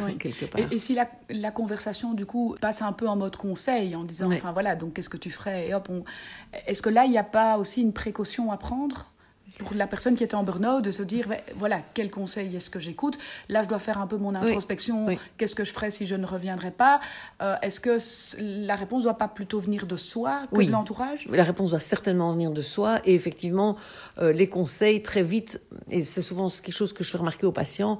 Et, 0.70 0.78
si 0.78 0.96
la, 1.28 1.50
conversation, 1.50 2.14
du 2.14 2.26
coup, 2.26 2.56
passe 2.60 2.82
un 2.82 2.92
peu 2.92 3.08
en 3.08 3.16
mode 3.16 3.36
conseil, 3.36 3.94
en 3.94 4.04
disant, 4.04 4.30
enfin 4.32 4.52
voilà, 4.52 4.76
donc 4.76 4.94
qu'est-ce 4.94 5.08
que 5.08 5.16
tu 5.16 5.30
ferais? 5.30 5.68
Et 5.68 5.74
hop, 5.74 5.88
est-ce 6.66 6.82
que 6.82 6.90
là, 6.90 7.04
il 7.04 7.10
n'y 7.10 7.18
a 7.18 7.24
pas 7.24 7.58
aussi 7.58 7.82
une 7.82 7.92
précaution 7.92 8.50
à 8.50 8.56
prendre 8.56 9.10
pour 9.58 9.74
la 9.74 9.86
personne 9.86 10.16
qui 10.16 10.22
est 10.22 10.34
en 10.34 10.42
burn-out 10.42 10.82
de 10.82 10.90
se 10.90 11.02
dire 11.02 11.28
voilà 11.54 11.80
quel 11.94 12.10
conseil 12.10 12.54
est-ce 12.56 12.70
que 12.70 12.80
j'écoute? 12.80 13.18
Là 13.48 13.62
je 13.62 13.68
dois 13.68 13.78
faire 13.78 13.98
un 13.98 14.06
peu 14.06 14.16
mon 14.16 14.34
introspection. 14.34 15.06
Qu'est-ce 15.36 15.54
que 15.54 15.64
je 15.64 15.72
ferais 15.72 15.90
si 15.90 16.06
je 16.06 16.16
ne 16.16 16.26
reviendrais 16.26 16.70
pas? 16.70 17.00
Euh, 17.42 17.56
est-ce 17.62 17.80
que 17.80 17.98
la 18.40 18.74
réponse 18.74 19.04
doit 19.04 19.18
pas 19.18 19.28
plutôt 19.28 19.60
venir 19.60 19.86
de 19.86 19.96
soi 19.96 20.40
que 20.52 20.64
de 20.64 20.70
l'entourage? 20.70 21.28
La 21.30 21.44
réponse 21.44 21.70
doit 21.70 21.80
certainement 21.80 22.32
venir 22.32 22.50
de 22.50 22.62
soi. 22.62 23.00
Et 23.04 23.14
effectivement 23.14 23.76
euh, 24.18 24.32
les 24.32 24.48
conseils 24.48 25.02
très 25.02 25.22
vite 25.22 25.60
et 25.90 26.02
c'est 26.02 26.22
souvent 26.22 26.48
quelque 26.48 26.74
chose 26.74 26.92
que 26.92 27.04
je 27.04 27.10
fais 27.10 27.18
remarquer 27.18 27.46
aux 27.46 27.52
patients 27.52 27.98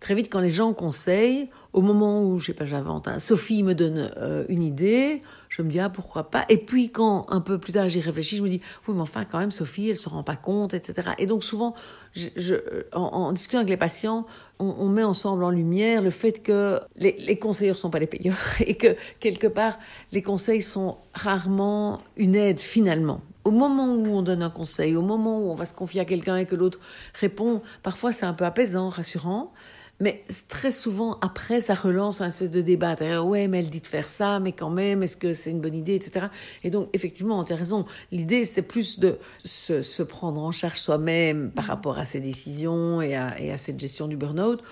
très 0.00 0.14
vite, 0.14 0.28
quand 0.30 0.40
les 0.40 0.50
gens 0.50 0.72
conseillent, 0.72 1.48
au 1.72 1.80
moment 1.80 2.22
où, 2.22 2.38
je 2.38 2.46
sais 2.46 2.52
pas, 2.52 2.64
j'invente, 2.64 3.08
hein, 3.08 3.18
Sophie 3.18 3.62
me 3.62 3.74
donne 3.74 4.12
euh, 4.16 4.44
une 4.48 4.62
idée, 4.62 5.22
je 5.48 5.62
me 5.62 5.70
dis, 5.70 5.80
ah, 5.80 5.88
pourquoi 5.88 6.30
pas. 6.30 6.44
Et 6.48 6.58
puis, 6.58 6.90
quand 6.90 7.26
un 7.30 7.40
peu 7.40 7.58
plus 7.58 7.72
tard 7.72 7.88
j'y 7.88 8.00
réfléchis, 8.00 8.36
je 8.36 8.42
me 8.42 8.48
dis, 8.48 8.60
oui, 8.86 8.94
mais 8.94 9.00
enfin, 9.00 9.24
quand 9.24 9.38
même, 9.38 9.50
Sophie, 9.50 9.90
elle 9.90 9.96
se 9.96 10.08
rend 10.08 10.22
pas 10.22 10.36
compte, 10.36 10.74
etc. 10.74 11.10
Et 11.18 11.26
donc, 11.26 11.42
souvent, 11.42 11.74
je, 12.14 12.54
en, 12.92 13.32
discutant 13.32 13.58
avec 13.58 13.70
les 13.70 13.76
patients, 13.76 14.26
on, 14.58 14.88
met 14.88 15.02
ensemble 15.02 15.42
en 15.42 15.50
lumière 15.50 16.00
le 16.00 16.10
fait 16.10 16.42
que 16.42 16.80
les, 16.96 17.16
les 17.18 17.38
conseilleurs 17.38 17.76
sont 17.76 17.90
pas 17.90 17.98
les 17.98 18.06
payeurs 18.06 18.38
et 18.60 18.76
que, 18.76 18.96
quelque 19.20 19.46
part, 19.46 19.78
les 20.12 20.22
conseils 20.22 20.62
sont 20.62 20.96
rarement 21.14 22.00
une 22.16 22.36
aide, 22.36 22.60
finalement 22.60 23.20
au 23.44 23.50
moment 23.50 23.94
où 23.94 24.06
on 24.06 24.22
donne 24.22 24.42
un 24.42 24.50
conseil, 24.50 24.96
au 24.96 25.02
moment 25.02 25.38
où 25.38 25.50
on 25.50 25.54
va 25.54 25.66
se 25.66 25.74
confier 25.74 26.00
à 26.00 26.04
quelqu'un 26.04 26.38
et 26.38 26.46
que 26.46 26.54
l'autre 26.54 26.80
répond, 27.12 27.60
parfois 27.82 28.10
c'est 28.10 28.26
un 28.26 28.32
peu 28.32 28.44
apaisant, 28.44 28.88
rassurant. 28.88 29.52
Mais 30.00 30.24
très 30.48 30.72
souvent, 30.72 31.18
après, 31.20 31.60
ça 31.60 31.74
relance 31.74 32.20
un 32.20 32.28
espèce 32.28 32.50
de 32.50 32.60
débat. 32.60 32.94
Ouais, 33.22 33.48
mais 33.48 33.60
elle 33.60 33.70
dit 33.70 33.80
de 33.80 33.86
faire 33.86 34.08
ça, 34.08 34.40
mais 34.40 34.52
quand 34.52 34.70
même, 34.70 35.02
est-ce 35.02 35.16
que 35.16 35.32
c'est 35.32 35.50
une 35.50 35.60
bonne 35.60 35.74
idée, 35.74 35.94
etc. 35.94 36.26
Et 36.64 36.70
donc, 36.70 36.88
effectivement, 36.92 37.42
tu 37.44 37.52
as 37.52 37.56
raison. 37.56 37.86
L'idée, 38.10 38.44
c'est 38.44 38.62
plus 38.62 38.98
de 38.98 39.18
se, 39.44 40.02
prendre 40.02 40.42
en 40.42 40.52
charge 40.52 40.78
soi-même 40.78 41.50
par 41.50 41.66
rapport 41.66 41.98
à 41.98 42.04
ses 42.04 42.20
décisions 42.20 43.00
et 43.00 43.14
à, 43.14 43.40
et 43.40 43.52
à 43.52 43.56
cette 43.56 43.78
gestion 43.78 44.08
du 44.08 44.16
burn-out 44.16 44.62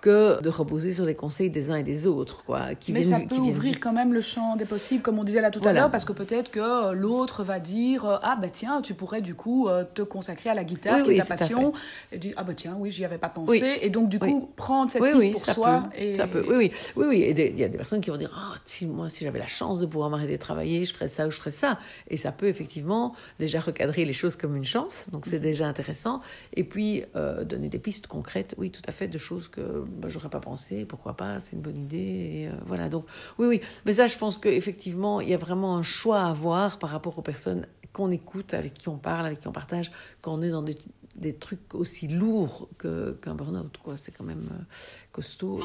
que 0.00 0.40
de 0.40 0.48
reposer 0.48 0.92
sur 0.92 1.04
les 1.04 1.14
conseils 1.14 1.50
des 1.50 1.70
uns 1.70 1.76
et 1.76 1.82
des 1.82 2.06
autres. 2.06 2.44
Quoi, 2.44 2.74
qui 2.74 2.92
Mais 2.92 3.02
ça 3.02 3.20
peut 3.20 3.36
ouvrir 3.36 3.80
quand 3.80 3.92
même 3.92 4.12
le 4.12 4.20
champ 4.20 4.56
des 4.56 4.64
possibles, 4.64 5.02
comme 5.02 5.18
on 5.18 5.24
disait 5.24 5.40
là 5.40 5.50
tout 5.50 5.60
à 5.64 5.72
l'heure, 5.72 5.90
parce 5.90 6.04
que 6.04 6.12
peut-être 6.12 6.50
que 6.50 6.60
euh, 6.60 6.92
l'autre 6.92 7.44
va 7.44 7.60
dire 7.60 8.04
euh, 8.04 8.16
Ah, 8.22 8.36
bah 8.40 8.48
tiens, 8.50 8.80
tu 8.82 8.94
pourrais 8.94 9.20
du 9.20 9.34
coup 9.34 9.68
euh, 9.68 9.84
te 9.84 10.02
consacrer 10.02 10.50
à 10.50 10.54
la 10.54 10.64
guitare, 10.64 11.02
qui 11.02 11.12
est 11.12 11.18
ta 11.18 11.36
passion. 11.36 11.72
Et 12.12 12.18
dire 12.18 12.34
Ah, 12.36 12.44
bah 12.44 12.54
tiens, 12.54 12.76
oui, 12.78 12.90
j'y 12.90 13.04
avais 13.04 13.18
pas 13.18 13.28
pensé. 13.28 13.78
Et 13.82 13.90
donc, 13.90 14.08
du 14.08 14.18
coup, 14.18 14.50
prendre 14.56 14.90
cette 14.90 15.02
piste 15.02 15.32
pour 15.32 15.54
soi. 15.54 15.90
et... 15.96 16.14
Ça 16.14 16.26
peut, 16.26 16.44
oui, 16.48 16.56
oui. 16.56 16.72
oui, 16.96 17.06
oui. 17.08 17.22
Et 17.22 17.50
il 17.50 17.58
y 17.58 17.64
a 17.64 17.68
des 17.68 17.76
personnes 17.76 18.00
qui 18.00 18.10
vont 18.10 18.16
dire 18.16 18.32
Ah, 18.34 18.56
si, 18.64 18.86
moi, 18.86 19.08
si 19.08 19.24
j'avais 19.24 19.38
la 19.38 19.46
chance 19.46 19.78
de 19.78 19.86
pouvoir 19.86 20.10
m'arrêter 20.10 20.32
de 20.32 20.42
travailler, 20.42 20.84
je 20.84 20.94
ferais 20.94 21.08
ça 21.08 21.26
ou 21.26 21.30
je 21.30 21.36
ferais 21.36 21.50
ça. 21.50 21.78
Et 22.08 22.16
ça 22.16 22.32
peut 22.32 22.48
effectivement 22.48 23.14
déjà 23.38 23.60
recadrer 23.60 24.04
les 24.04 24.12
choses 24.12 24.36
comme 24.36 24.56
une 24.56 24.64
chance. 24.64 25.08
Donc, 25.12 25.26
c'est 25.26 25.38
mm-hmm. 25.38 25.40
déjà 25.40 25.66
intéressant. 25.66 26.20
Et 26.54 26.64
puis, 26.64 27.04
donner 27.44 27.68
des 27.68 27.78
pistes 27.78 28.06
concrètes, 28.06 28.54
oui, 28.58 28.70
tout 28.70 28.82
à 28.86 28.92
fait, 28.92 29.08
de 29.08 29.18
choses 29.18 29.48
que 29.48 29.84
bah, 29.90 30.08
j'aurais 30.08 30.28
pas 30.28 30.40
pensé, 30.40 30.84
pourquoi 30.84 31.16
pas, 31.16 31.40
c'est 31.40 31.56
une 31.56 31.62
bonne 31.62 31.76
idée. 31.76 31.96
Et, 31.96 32.48
euh, 32.48 32.52
voilà, 32.66 32.88
donc 32.88 33.06
oui, 33.38 33.46
oui. 33.46 33.60
Mais 33.86 33.94
ça, 33.94 34.06
je 34.06 34.16
pense 34.16 34.38
qu'effectivement, 34.38 35.20
il 35.20 35.28
y 35.28 35.34
a 35.34 35.36
vraiment 35.36 35.76
un 35.76 35.82
choix 35.82 36.20
à 36.20 36.30
avoir 36.30 36.78
par 36.78 36.90
rapport 36.90 37.18
aux 37.18 37.22
personnes 37.22 37.66
qu'on 37.92 38.10
écoute, 38.10 38.54
avec 38.54 38.74
qui 38.74 38.88
on 38.88 38.98
parle, 38.98 39.26
avec 39.26 39.40
qui 39.40 39.48
on 39.48 39.52
partage, 39.52 39.90
quand 40.20 40.32
on 40.32 40.42
est 40.42 40.50
dans 40.50 40.62
des, 40.62 40.76
des 41.16 41.34
trucs 41.34 41.74
aussi 41.74 42.08
lourds 42.08 42.68
qu'un 42.78 43.34
burn-out. 43.34 43.76
Quoi. 43.82 43.96
C'est 43.96 44.12
quand 44.12 44.24
même 44.24 44.48
euh, 44.52 44.64
costaud. 45.12 45.60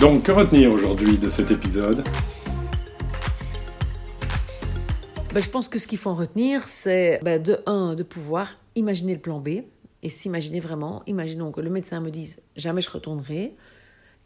Donc, 0.00 0.24
que 0.24 0.32
retenir 0.32 0.72
aujourd'hui 0.72 1.18
de 1.18 1.28
cet 1.28 1.50
épisode? 1.50 2.04
Ben, 5.32 5.42
Je 5.42 5.50
pense 5.50 5.68
que 5.68 5.78
ce 5.78 5.86
qu'il 5.86 5.98
faut 5.98 6.10
en 6.10 6.14
retenir, 6.14 6.68
c'est 6.68 7.20
ben, 7.22 7.42
de 7.42 7.58
un, 7.66 7.94
de 7.94 8.02
pouvoir 8.02 8.56
imaginer 8.76 9.14
le 9.14 9.20
plan 9.20 9.40
B 9.40 9.62
et 10.02 10.08
s'imaginer 10.08 10.60
vraiment, 10.60 11.02
imaginons 11.06 11.50
que 11.50 11.60
le 11.60 11.70
médecin 11.70 12.00
me 12.00 12.10
dise 12.10 12.40
jamais 12.56 12.80
je 12.80 12.90
retournerai, 12.90 13.54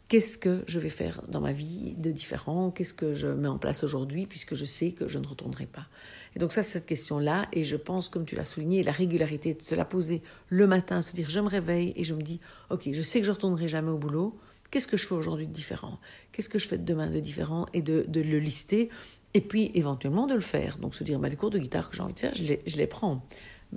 qu'est-ce 0.07 0.37
que 0.37 0.63
je 0.67 0.79
vais 0.79 0.89
faire 0.89 1.21
dans 1.27 1.41
ma 1.41 1.51
vie 1.51 1.95
de 1.97 2.11
différent, 2.11 2.71
qu'est-ce 2.71 2.93
que 2.93 3.15
je 3.15 3.27
mets 3.27 3.47
en 3.47 3.57
place 3.57 3.83
aujourd'hui, 3.83 4.27
puisque 4.27 4.53
je 4.53 4.65
sais 4.65 4.91
que 4.91 5.07
je 5.07 5.17
ne 5.17 5.25
retournerai 5.25 5.65
pas. 5.65 5.87
Et 6.35 6.39
donc 6.39 6.51
ça, 6.51 6.63
c'est 6.63 6.79
cette 6.79 6.85
question-là, 6.85 7.47
et 7.51 7.63
je 7.63 7.75
pense, 7.75 8.09
comme 8.09 8.25
tu 8.25 8.35
l'as 8.35 8.45
souligné, 8.45 8.83
la 8.83 8.91
régularité 8.91 9.53
de 9.53 9.61
se 9.61 9.75
la 9.75 9.85
poser 9.85 10.21
le 10.49 10.67
matin, 10.67 11.01
se 11.01 11.15
dire, 11.15 11.29
je 11.29 11.39
me 11.39 11.47
réveille 11.47 11.93
et 11.95 12.03
je 12.03 12.13
me 12.13 12.21
dis, 12.21 12.39
ok, 12.69 12.89
je 12.91 13.01
sais 13.01 13.19
que 13.19 13.25
je 13.25 13.31
retournerai 13.31 13.67
jamais 13.67 13.89
au 13.89 13.97
boulot, 13.97 14.37
qu'est-ce 14.71 14.87
que 14.87 14.97
je 14.97 15.05
fais 15.05 15.15
aujourd'hui 15.15 15.47
de 15.47 15.53
différent 15.53 15.99
Qu'est-ce 16.31 16.49
que 16.49 16.59
je 16.59 16.67
fais 16.67 16.77
demain 16.77 17.09
de 17.09 17.19
différent 17.19 17.67
Et 17.73 17.81
de, 17.81 18.05
le 18.13 18.39
lister, 18.39 18.89
et 19.33 19.41
puis 19.41 19.71
éventuellement 19.73 20.27
de 20.27 20.33
le 20.33 20.41
faire. 20.41 20.77
Donc 20.77 20.95
se 20.95 21.03
dire, 21.03 21.19
bah, 21.19 21.29
les 21.29 21.35
cours 21.35 21.51
de 21.51 21.59
guitare 21.59 21.89
que 21.89 21.95
j'ai 21.95 22.03
envie 22.03 22.13
de 22.13 22.19
faire, 22.19 22.33
je 22.33 22.43
les, 22.43 22.61
je 22.65 22.77
les 22.77 22.87
prends 22.87 23.25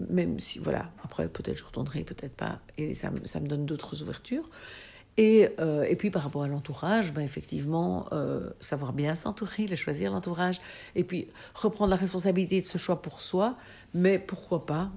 même 0.08 0.38
si, 0.40 0.58
voilà, 0.58 0.90
après 1.02 1.28
peut-être 1.28 1.58
je 1.58 1.64
retournerai, 1.64 2.04
peut-être 2.04 2.34
pas, 2.34 2.60
et 2.78 2.94
ça, 2.94 3.10
ça 3.24 3.40
me 3.40 3.48
donne 3.48 3.66
d'autres 3.66 4.02
ouvertures. 4.02 4.48
Et, 5.18 5.48
euh, 5.60 5.84
et, 5.84 5.96
puis 5.96 6.10
par 6.10 6.22
rapport 6.22 6.42
à 6.42 6.48
l'entourage, 6.48 7.12
ben 7.14 7.22
effectivement, 7.22 8.06
euh, 8.12 8.50
savoir 8.60 8.92
bien 8.92 9.14
s'entourer, 9.14 9.74
choisir 9.74 10.12
l'entourage, 10.12 10.60
et 10.94 11.04
puis 11.04 11.28
reprendre 11.54 11.90
la 11.90 11.96
responsabilité 11.96 12.60
de 12.60 12.66
ce 12.66 12.76
choix 12.76 13.00
pour 13.00 13.22
soi, 13.22 13.56
mais 13.94 14.18
pourquoi 14.18 14.66
pas, 14.66 14.90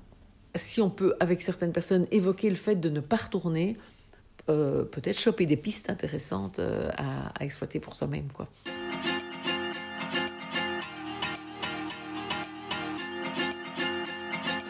si 0.55 0.81
on 0.81 0.89
peut, 0.89 1.15
avec 1.21 1.41
certaines 1.41 1.71
personnes, 1.71 2.05
évoquer 2.11 2.49
le 2.49 2.57
fait 2.57 2.75
de 2.75 2.89
ne 2.89 2.99
pas 2.99 3.15
retourner, 3.15 3.77
euh, 4.49 4.83
peut-être 4.83 5.17
choper 5.17 5.45
des 5.45 5.57
pistes 5.57 5.89
intéressantes 5.89 6.59
à, 6.59 7.29
à 7.39 7.45
exploiter 7.45 7.79
pour 7.79 7.95
soi-même. 7.95 8.27
quoi. 8.33 8.49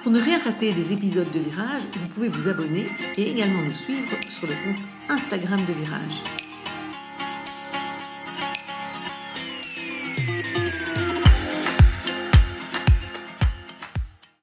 Pour 0.09 0.17
ne 0.17 0.23
rien 0.23 0.39
rater 0.39 0.73
des 0.73 0.91
épisodes 0.91 1.31
de 1.31 1.37
Virage, 1.37 1.83
vous 1.93 2.09
pouvez 2.15 2.29
vous 2.29 2.49
abonner 2.49 2.87
et 3.15 3.29
également 3.29 3.61
nous 3.61 3.75
suivre 3.75 4.09
sur 4.27 4.47
le 4.47 4.53
compte 4.53 4.83
Instagram 5.07 5.59
de 5.67 5.73
Virage. 5.73 6.38